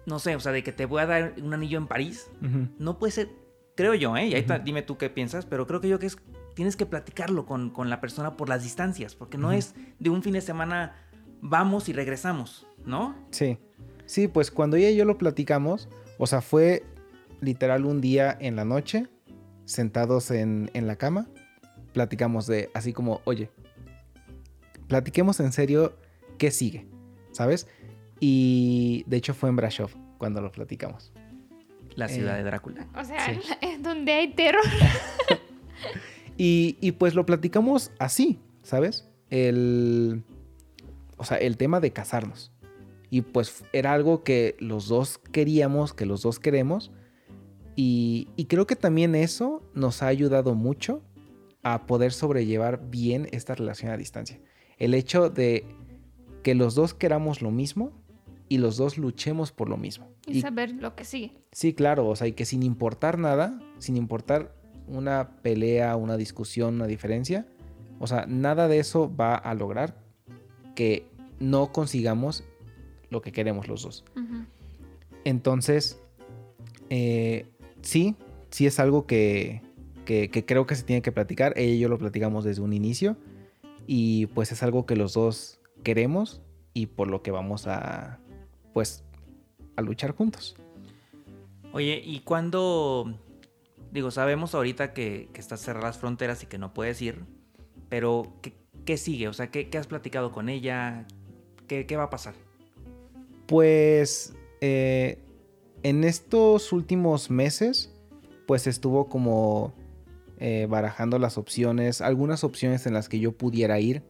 [0.05, 2.29] no sé, o sea, de que te voy a dar un anillo en París,
[2.77, 3.29] no puede ser,
[3.75, 4.27] creo yo, ¿eh?
[4.27, 6.17] Y ahí dime tú qué piensas, pero creo que yo que es,
[6.53, 10.21] tienes que platicarlo con, con la persona por las distancias, porque no es de un
[10.21, 10.93] fin de semana
[11.41, 13.15] vamos y regresamos, ¿no?
[13.31, 13.57] Sí.
[14.05, 16.83] Sí, pues cuando ella y yo lo platicamos, o sea, fue
[17.41, 19.07] literal un día en la noche,
[19.65, 21.27] sentados en, en la cama,
[21.93, 23.49] platicamos de así como, oye,
[24.87, 25.93] platiquemos en serio
[26.37, 26.87] qué sigue,
[27.31, 27.67] ¿sabes?
[28.19, 31.11] Y de hecho fue en Brasov cuando lo platicamos.
[31.95, 32.87] La ciudad Eh, de Drácula.
[32.95, 33.39] O sea, Sí.
[33.61, 34.63] es donde hay terror.
[36.41, 39.09] Y, y pues lo platicamos así, ¿sabes?
[39.29, 40.23] El,
[41.19, 42.51] o sea, el tema de casarnos.
[43.11, 46.91] Y pues era algo que los dos queríamos, que los dos queremos.
[47.75, 51.03] Y, y creo que también eso nos ha ayudado mucho
[51.63, 54.39] a poder sobrellevar bien esta relación a distancia.
[54.77, 55.65] El hecho de
[56.43, 57.91] que los dos queramos lo mismo
[58.47, 60.09] y los dos luchemos por lo mismo.
[60.25, 61.37] Y Y saber lo que sigue.
[61.51, 64.55] Sí, claro, o sea, y que sin importar nada, sin importar
[64.87, 67.45] una pelea, una discusión, una diferencia,
[67.99, 70.01] o sea, nada de eso va a lograr
[70.75, 71.05] que
[71.39, 72.43] no consigamos
[73.09, 74.03] lo que queremos los dos.
[75.25, 75.99] Entonces,
[76.89, 77.45] eh,
[77.81, 78.15] sí,
[78.51, 79.61] sí es algo que,
[80.05, 81.53] que- que creo que se tiene que platicar.
[81.57, 83.17] Ella y yo lo platicamos desde un inicio
[83.87, 86.41] y pues es algo que los dos queremos
[86.73, 88.19] y por lo que vamos a,
[88.73, 89.03] pues,
[89.75, 90.55] a luchar juntos.
[91.71, 93.13] Oye, ¿y cuándo?
[93.91, 97.25] Digo, sabemos ahorita que, que estás cerradas las fronteras y que no puedes ir,
[97.89, 98.53] pero ¿qué,
[98.85, 99.27] qué sigue?
[99.27, 101.07] O sea, ¿qué, qué has platicado con ella?
[101.69, 102.33] ¿Qué, qué va a pasar?
[103.45, 105.19] Pues eh,
[105.83, 107.93] en estos últimos meses,
[108.45, 109.73] pues estuvo como
[110.39, 114.03] eh, barajando las opciones, algunas opciones en las que yo pudiera ir.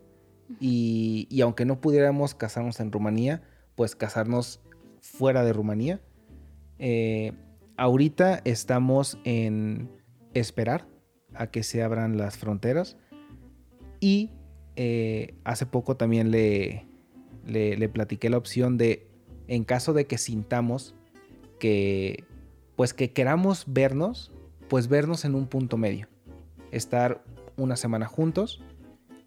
[0.59, 3.43] Y, y aunque no pudiéramos casarnos en Rumanía,
[3.75, 4.61] pues casarnos
[5.01, 6.01] fuera de Rumanía.
[6.79, 7.33] Eh,
[7.77, 9.91] ahorita estamos en
[10.33, 10.87] esperar
[11.33, 12.97] a que se abran las fronteras.
[13.99, 14.31] Y
[14.75, 16.88] eh, hace poco también le,
[17.49, 19.07] le, le platiqué la opción de,
[19.47, 20.95] en caso de que sintamos
[21.59, 22.23] que,
[22.75, 24.31] pues que queramos vernos,
[24.67, 26.07] pues vernos en un punto medio.
[26.71, 27.23] Estar
[27.57, 28.61] una semana juntos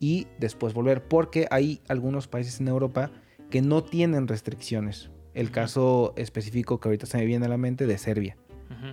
[0.00, 3.10] y después volver, porque hay algunos países en Europa
[3.50, 5.10] que no tienen restricciones.
[5.34, 8.36] El caso específico que ahorita se me viene a la mente de Serbia,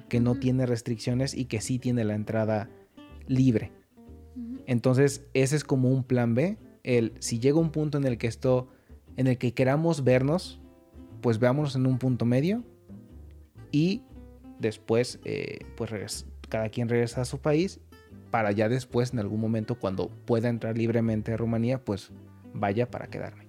[0.08, 2.70] que no tiene restricciones y que sí tiene la entrada
[3.28, 3.72] libre.
[4.68, 6.58] Entonces, ese es como un plan B.
[6.84, 8.70] El, si llega un punto en el que esto,
[9.20, 10.62] en el que queramos vernos,
[11.20, 12.64] pues veámonos en un punto medio
[13.70, 14.02] y
[14.60, 17.82] después, eh, pues cada quien regresa a su país
[18.32, 22.14] para ya después, en algún momento, cuando pueda entrar libremente a Rumanía, pues
[22.54, 23.46] vaya para quedarme.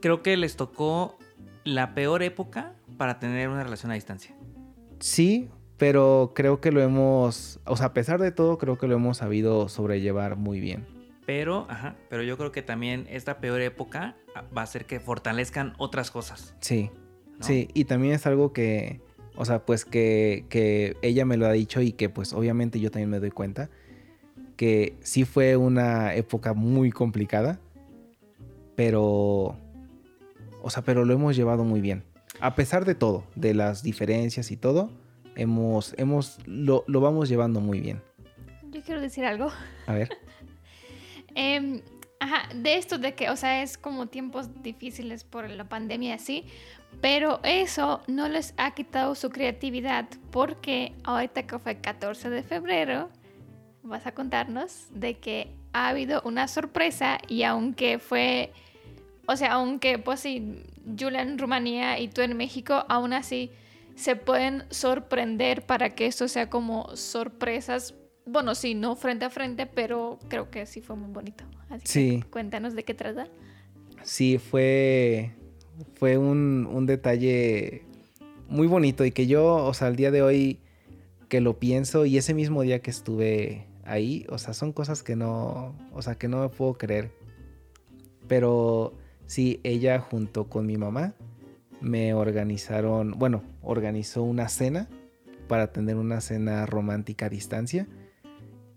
[0.00, 1.18] Creo que les tocó
[1.64, 4.34] la peor época para tener una relación a distancia.
[4.98, 8.94] Sí, pero creo que lo hemos, o sea, a pesar de todo, creo que lo
[8.94, 10.97] hemos sabido sobrellevar muy bien.
[11.28, 15.74] Pero, ajá, pero yo creo que también esta peor época va a hacer que fortalezcan
[15.76, 16.54] otras cosas.
[16.60, 16.90] Sí,
[17.38, 17.44] ¿no?
[17.44, 19.02] Sí, y también es algo que,
[19.36, 22.90] o sea, pues que, que ella me lo ha dicho y que pues obviamente yo
[22.90, 23.68] también me doy cuenta,
[24.56, 27.60] que sí fue una época muy complicada,
[28.74, 29.54] pero,
[30.62, 32.04] o sea, pero lo hemos llevado muy bien.
[32.40, 34.90] A pesar de todo, de las diferencias y todo,
[35.36, 38.00] hemos, hemos, lo, lo vamos llevando muy bien.
[38.70, 39.50] Yo quiero decir algo.
[39.86, 40.08] A ver,
[41.40, 41.82] Em,
[42.52, 46.44] de esto de que, o sea, es como tiempos difíciles por la pandemia así,
[47.00, 53.08] pero eso no les ha quitado su creatividad porque ahorita que fue 14 de febrero,
[53.84, 58.52] vas a contarnos de que ha habido una sorpresa y aunque fue,
[59.26, 60.64] o sea, aunque pues sí,
[60.98, 63.52] Julia en Rumanía y tú en México, aún así
[63.94, 67.94] se pueden sorprender para que esto sea como sorpresas.
[68.30, 71.44] Bueno, sí, no frente a frente, pero creo que sí fue muy bonito.
[71.70, 72.24] Así que Sí.
[72.30, 73.26] cuéntanos de qué trata.
[74.02, 75.32] sí, fue,
[75.94, 77.82] fue un, un detalle
[78.48, 80.60] muy bonito y que yo, o sea, al día de hoy
[81.28, 85.14] que lo pienso y ese mismo día que estuve ahí, o sea, son cosas que
[85.16, 87.10] no, o sea, que no me puedo creer.
[88.28, 88.94] Pero
[89.26, 91.14] sí, ella junto con mi mamá
[91.80, 94.88] me organizaron, bueno, organizó una cena
[95.48, 97.86] para tener una cena romántica a distancia.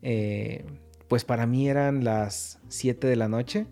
[0.02, 0.66] Eh,
[1.08, 3.68] pues para mí eran las 7 de la noche,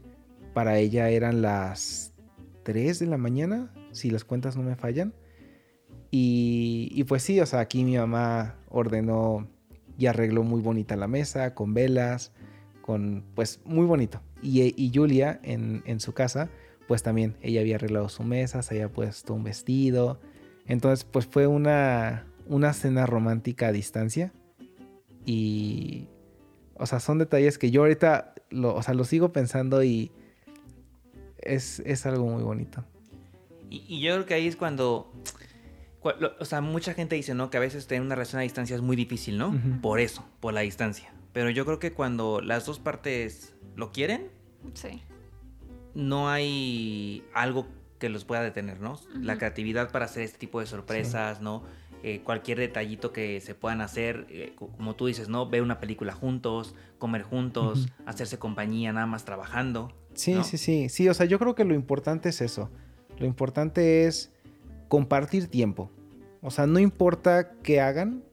[0.54, 2.14] para ella eran las
[2.64, 5.14] 3 de la mañana, si las cuentas no me fallan.
[6.12, 9.48] Y, y pues sí, o sea, aquí mi mamá ordenó
[9.98, 12.32] y arregló muy bonita la mesa, con velas,
[12.82, 14.22] con pues muy bonito.
[14.42, 16.50] Y, Julia en, en su casa,
[16.88, 20.20] pues también ella había arreglado su mesa, se había puesto un vestido.
[20.66, 24.34] Entonces, pues fue una, una cena romántica a distancia.
[25.26, 26.08] Y,
[26.80, 30.12] o sea, son detalles que yo ahorita, lo, o sea, lo sigo pensando y
[31.38, 32.84] es, es algo muy bonito.
[33.70, 35.12] Y, y yo creo que ahí es cuando,
[36.40, 37.50] o sea, mucha gente dice, ¿no?
[37.50, 39.54] Que a veces tener una relación a distancia es muy difícil, ¿no?
[39.82, 41.14] Por eso, por la distancia.
[41.34, 44.28] Pero yo creo que cuando las dos partes lo quieren,
[44.74, 45.02] Sí.
[45.94, 47.68] no hay algo
[48.00, 49.00] que los pueda detener, ¿no?
[49.14, 51.64] La creatividad para hacer este tipo de sorpresas, ¿no?
[52.02, 55.50] Eh, cualquier detallito que se puedan hacer, eh, co- como tú dices, ¿no?
[55.50, 59.92] Ver una película juntos, comer juntos, hacerse compañía nada más trabajando.
[60.14, 60.44] Sí, ¿no?
[60.44, 60.88] sí, sí.
[60.90, 62.70] Sí, o sea, yo creo que lo importante es eso.
[63.18, 64.32] Lo importante es
[64.88, 65.92] compartir tiempo.
[66.42, 68.24] O sea, no importa qué hagan,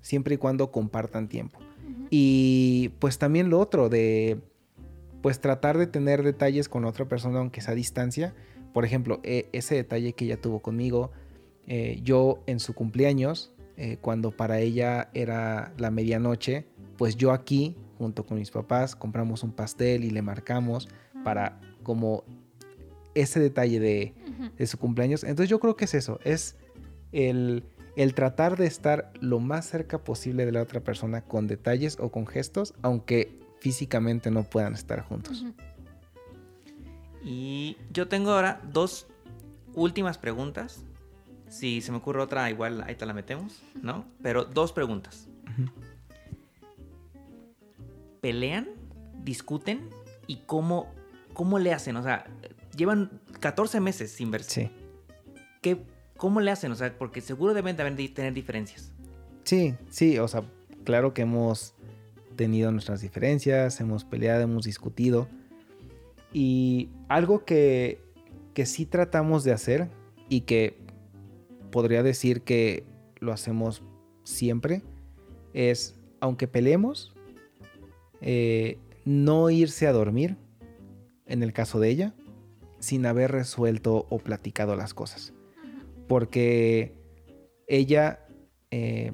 [0.00, 1.60] siempre y cuando compartan tiempo.
[2.10, 4.40] Y pues también lo otro de
[5.22, 8.34] pues tratar de tener detalles con otra persona aunque sea a distancia.
[8.72, 11.12] Por ejemplo, e- ese detalle que ella tuvo conmigo,
[11.66, 17.76] eh, yo en su cumpleaños, eh, cuando para ella era la medianoche, pues yo aquí,
[17.98, 20.88] junto con mis papás, compramos un pastel y le marcamos
[21.24, 22.24] para como
[23.14, 24.14] ese detalle de,
[24.56, 25.24] de su cumpleaños.
[25.24, 26.56] Entonces yo creo que es eso, es
[27.12, 27.64] el,
[27.96, 32.10] el tratar de estar lo más cerca posible de la otra persona con detalles o
[32.10, 35.44] con gestos, aunque físicamente no puedan estar juntos.
[37.24, 39.06] Y yo tengo ahora dos
[39.74, 40.84] últimas preguntas.
[41.54, 44.04] Si se me ocurre otra, igual ahí te la metemos, ¿no?
[44.20, 45.28] Pero dos preguntas.
[48.20, 48.66] ¿Pelean?
[49.22, 49.88] ¿Discuten?
[50.26, 50.92] ¿Y cómo,
[51.32, 51.94] cómo le hacen?
[51.94, 52.26] O sea,
[52.76, 54.62] llevan 14 meses sin verse.
[54.62, 54.70] Sí.
[55.60, 55.78] ¿qué,
[56.16, 56.72] ¿cómo le hacen?
[56.72, 58.90] O sea, porque seguro deben de tener diferencias.
[59.44, 60.42] Sí, sí, o sea,
[60.82, 61.72] claro que hemos
[62.34, 65.28] tenido nuestras diferencias, hemos peleado, hemos discutido.
[66.32, 68.00] Y algo que,
[68.54, 69.88] que sí tratamos de hacer
[70.28, 70.83] y que
[71.74, 72.84] podría decir que
[73.18, 73.82] lo hacemos
[74.22, 74.84] siempre
[75.54, 77.16] es, aunque peleemos,
[78.20, 80.36] eh, no irse a dormir,
[81.26, 82.14] en el caso de ella,
[82.78, 85.32] sin haber resuelto o platicado las cosas.
[86.06, 86.94] Porque
[87.66, 88.24] ella,
[88.70, 89.10] eh,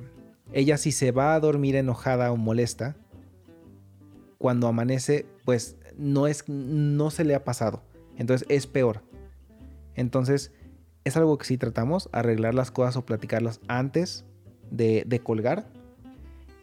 [0.53, 2.95] ella si se va a dormir enojada o molesta,
[4.37, 7.83] cuando amanece, pues no es, no se le ha pasado.
[8.19, 9.01] Entonces es peor.
[9.95, 10.53] Entonces
[11.05, 14.25] es algo que sí tratamos, arreglar las cosas o platicarlas antes
[14.71, 15.67] de, de colgar.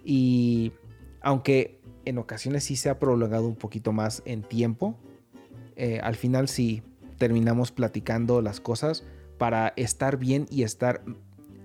[0.03, 0.71] Y
[1.21, 4.97] aunque en ocasiones sí se ha prolongado un poquito más en tiempo,
[5.75, 6.81] eh, al final sí
[7.17, 9.03] terminamos platicando las cosas
[9.37, 11.03] para estar bien y estar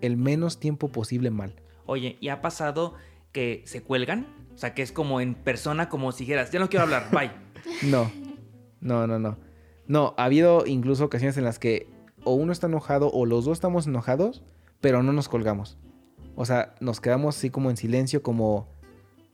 [0.00, 1.54] el menos tiempo posible mal.
[1.86, 2.94] Oye, ¿y ha pasado
[3.32, 4.26] que se cuelgan?
[4.54, 7.30] O sea, que es como en persona, como si dijeras, ya no quiero hablar, bye.
[7.88, 8.10] No,
[8.80, 9.38] no, no, no.
[9.86, 11.86] No, ha habido incluso ocasiones en las que
[12.24, 14.42] o uno está enojado o los dos estamos enojados,
[14.80, 15.78] pero no nos colgamos.
[16.34, 18.68] O sea, nos quedamos así como en silencio, como,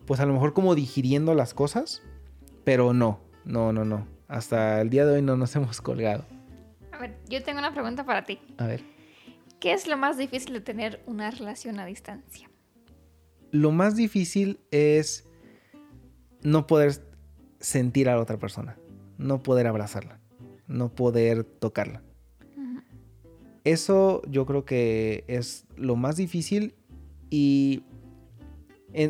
[0.07, 2.03] pues a lo mejor como digiriendo las cosas,
[2.65, 4.07] pero no, no, no, no.
[4.27, 6.25] Hasta el día de hoy no nos hemos colgado.
[6.93, 8.41] A ver, yo tengo una pregunta para ti.
[8.59, 8.83] A ver.
[9.61, 12.49] ¿Qué es lo más difícil de tener una relación a distancia?
[13.51, 15.29] Lo más difícil es
[16.43, 17.03] no poder
[17.59, 18.79] sentir a la otra persona,
[19.17, 20.21] no poder abrazarla,
[20.69, 22.03] no poder tocarla.
[23.69, 26.75] Eso yo creo que es lo más difícil
[27.29, 27.83] y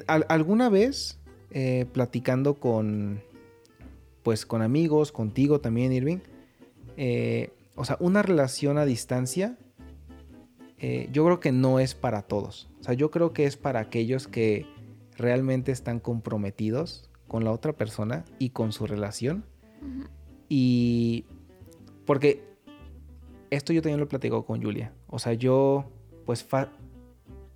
[0.08, 1.20] alguna vez
[1.52, 3.22] eh, platicando con
[4.24, 6.18] pues con amigos, contigo también Irving,
[6.96, 9.56] eh, o sea, una relación a distancia
[10.80, 12.68] eh, yo creo que no es para todos.
[12.80, 14.66] O sea, yo creo que es para aquellos que
[15.16, 19.44] realmente están comprometidos con la otra persona y con su relación.
[20.48, 21.26] Y
[22.06, 22.47] porque
[23.50, 24.92] esto yo también lo platico con Julia.
[25.06, 25.90] O sea, yo,
[26.26, 26.46] pues,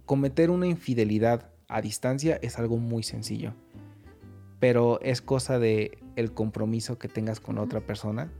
[0.06, 3.54] cometer una infidelidad a distancia es algo muy sencillo.
[4.60, 8.30] Pero es cosa de el compromiso que tengas con la otra persona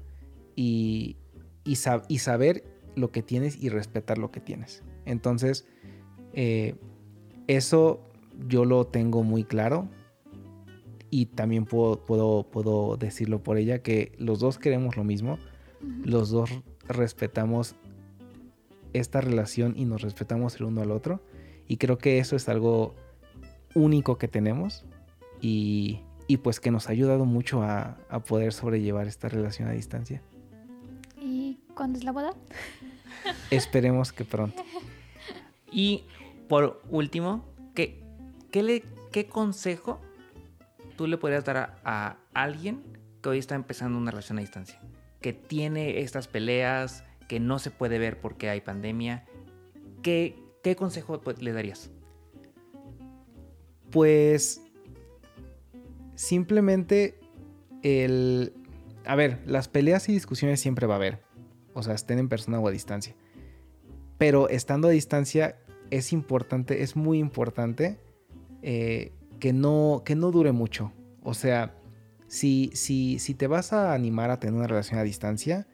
[0.54, 1.16] y,
[1.64, 1.76] y,
[2.08, 4.82] y saber lo que tienes y respetar lo que tienes.
[5.04, 5.66] Entonces,
[6.34, 6.76] eh,
[7.46, 8.00] eso
[8.48, 9.88] yo lo tengo muy claro
[11.10, 15.38] y también puedo, puedo, puedo decirlo por ella que los dos queremos lo mismo,
[16.04, 16.50] los dos
[16.88, 17.74] respetamos
[18.92, 21.22] esta relación y nos respetamos el uno al otro
[21.66, 22.94] y creo que eso es algo
[23.74, 24.84] único que tenemos
[25.40, 29.72] y, y pues que nos ha ayudado mucho a, a poder sobrellevar esta relación a
[29.72, 30.22] distancia.
[31.20, 32.34] ¿Y cuándo es la boda?
[33.50, 34.62] Esperemos que pronto.
[35.72, 36.04] Y
[36.48, 38.04] por último, ¿qué,
[38.50, 40.00] qué, le, qué consejo
[40.96, 42.82] tú le podrías dar a, alguien
[43.22, 44.78] que hoy está empezando una relación a distancia?
[45.22, 49.24] Que tiene estas peleas, que no se puede ver porque hay pandemia.
[50.02, 51.90] ¿Qué, qué consejo pues, le darías?
[53.90, 54.60] Pues
[56.14, 57.18] simplemente
[57.82, 58.52] el...
[59.04, 61.22] A ver, las peleas y discusiones siempre va a haber.
[61.74, 63.14] O sea, estén en persona o a distancia.
[64.18, 65.56] Pero estando a distancia
[65.90, 67.98] es importante, es muy importante
[68.62, 70.92] eh, que, no, que no dure mucho.
[71.22, 71.74] O sea,
[72.32, 75.66] si, si, si te vas a animar a tener una relación a distancia,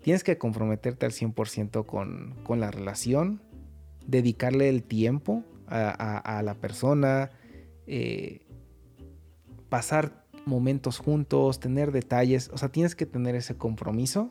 [0.00, 3.42] tienes que comprometerte al 100% con, con la relación,
[4.06, 7.30] dedicarle el tiempo a, la persona,
[7.86, 8.46] eh,
[9.68, 14.30] pasar momentos juntos, tener detalles, o sea, tienes que tener ese compromiso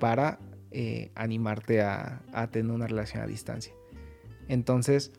[0.00, 0.40] para
[0.72, 2.20] eh, animarte a,
[2.50, 3.72] tener una relación a distancia.
[4.48, 5.12] Entonces,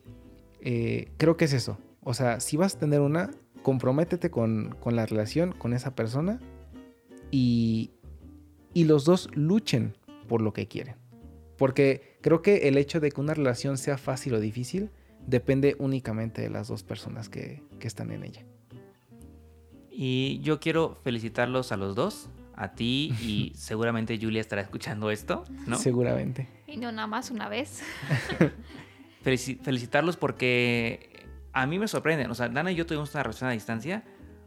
[0.59, 1.78] eh, creo que es eso.
[2.03, 3.32] O sea, si vas a tener una,
[3.64, 6.39] comprométete con, la relación, con esa persona
[7.30, 7.91] y,
[8.74, 9.95] y los dos luchen
[10.28, 10.95] por lo que quieren.
[11.57, 14.89] Porque creo que el hecho de que una relación sea fácil o difícil
[15.28, 18.43] depende únicamente de las dos personas que, que están en ella.
[19.91, 25.43] Y yo quiero felicitarlos a los dos a ti y seguramente Julia estará escuchando esto,
[25.68, 25.78] ¿no?
[25.78, 26.47] Seguramente.
[26.68, 27.82] Y no nada más una vez.
[29.22, 31.11] felicitarlos porque
[31.54, 32.30] a mí me sorprenden.
[32.32, 34.04] O sea, Dana y yo tuvimos una relación a distancia,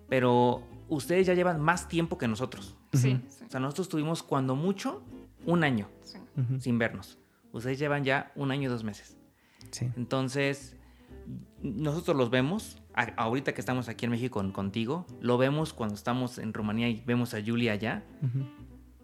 [0.09, 2.77] pero ustedes ya llevan más tiempo que nosotros.
[2.93, 3.21] Sí.
[3.47, 5.03] O sea, nosotros tuvimos cuando mucho
[5.47, 5.89] un año
[6.59, 7.19] sin vernos.
[7.53, 9.17] Ustedes llevan ya un año y dos meses.
[9.71, 9.91] Sí.
[9.97, 10.77] Entonces,
[11.63, 16.53] nosotros los vemos, ahorita que estamos aquí en México contigo, lo vemos cuando estamos en
[16.53, 18.05] Rumanía y vemos a Julia allá,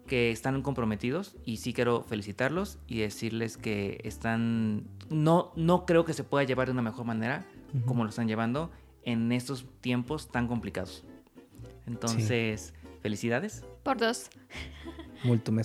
[0.07, 6.13] que están comprometidos y sí quiero felicitarlos y decirles que están, no, no creo que
[6.13, 7.45] se pueda llevar de una mejor manera
[7.85, 8.71] como lo están llevando
[9.03, 11.03] en estos tiempos tan complicados.
[11.87, 13.63] Entonces, felicidades.
[13.83, 14.29] Por dos.
[15.23, 15.59] Multum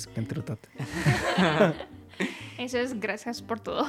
[0.44, 0.58] tot.
[2.58, 3.86] Eso es gracias por todo.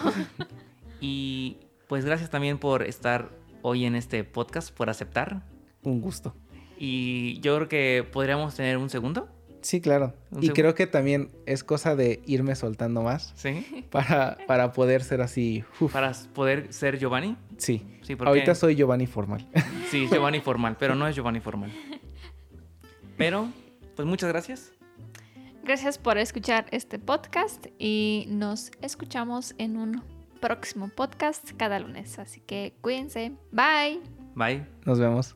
[0.99, 1.57] Y
[1.87, 5.43] pues gracias también por estar hoy en este podcast, por aceptar.
[5.83, 6.35] Un gusto.
[6.77, 9.29] Y yo creo que podríamos tener un segundo.
[9.61, 10.13] Sí, claro.
[10.39, 13.33] y creo que también es cosa de irme soltando más.
[13.35, 13.85] Sí.
[13.91, 15.63] Para, para poder ser así.
[15.91, 17.37] Para poder ser Giovanni.
[17.57, 17.85] Sí.
[18.01, 19.47] sí Ahorita soy Giovanni formal.
[19.89, 21.71] Sí, Giovanni formal, pero no es Giovanni formal.
[23.17, 23.47] Pero,
[23.95, 24.73] pues muchas gracias.
[25.63, 30.03] Gracias por escuchar este podcast y nos escuchamos en un
[30.41, 32.19] próximo podcast cada lunes.
[32.19, 33.31] Así que cuídense.
[33.51, 34.01] Bye.
[34.35, 34.65] Bye.
[34.85, 35.35] Nos vemos.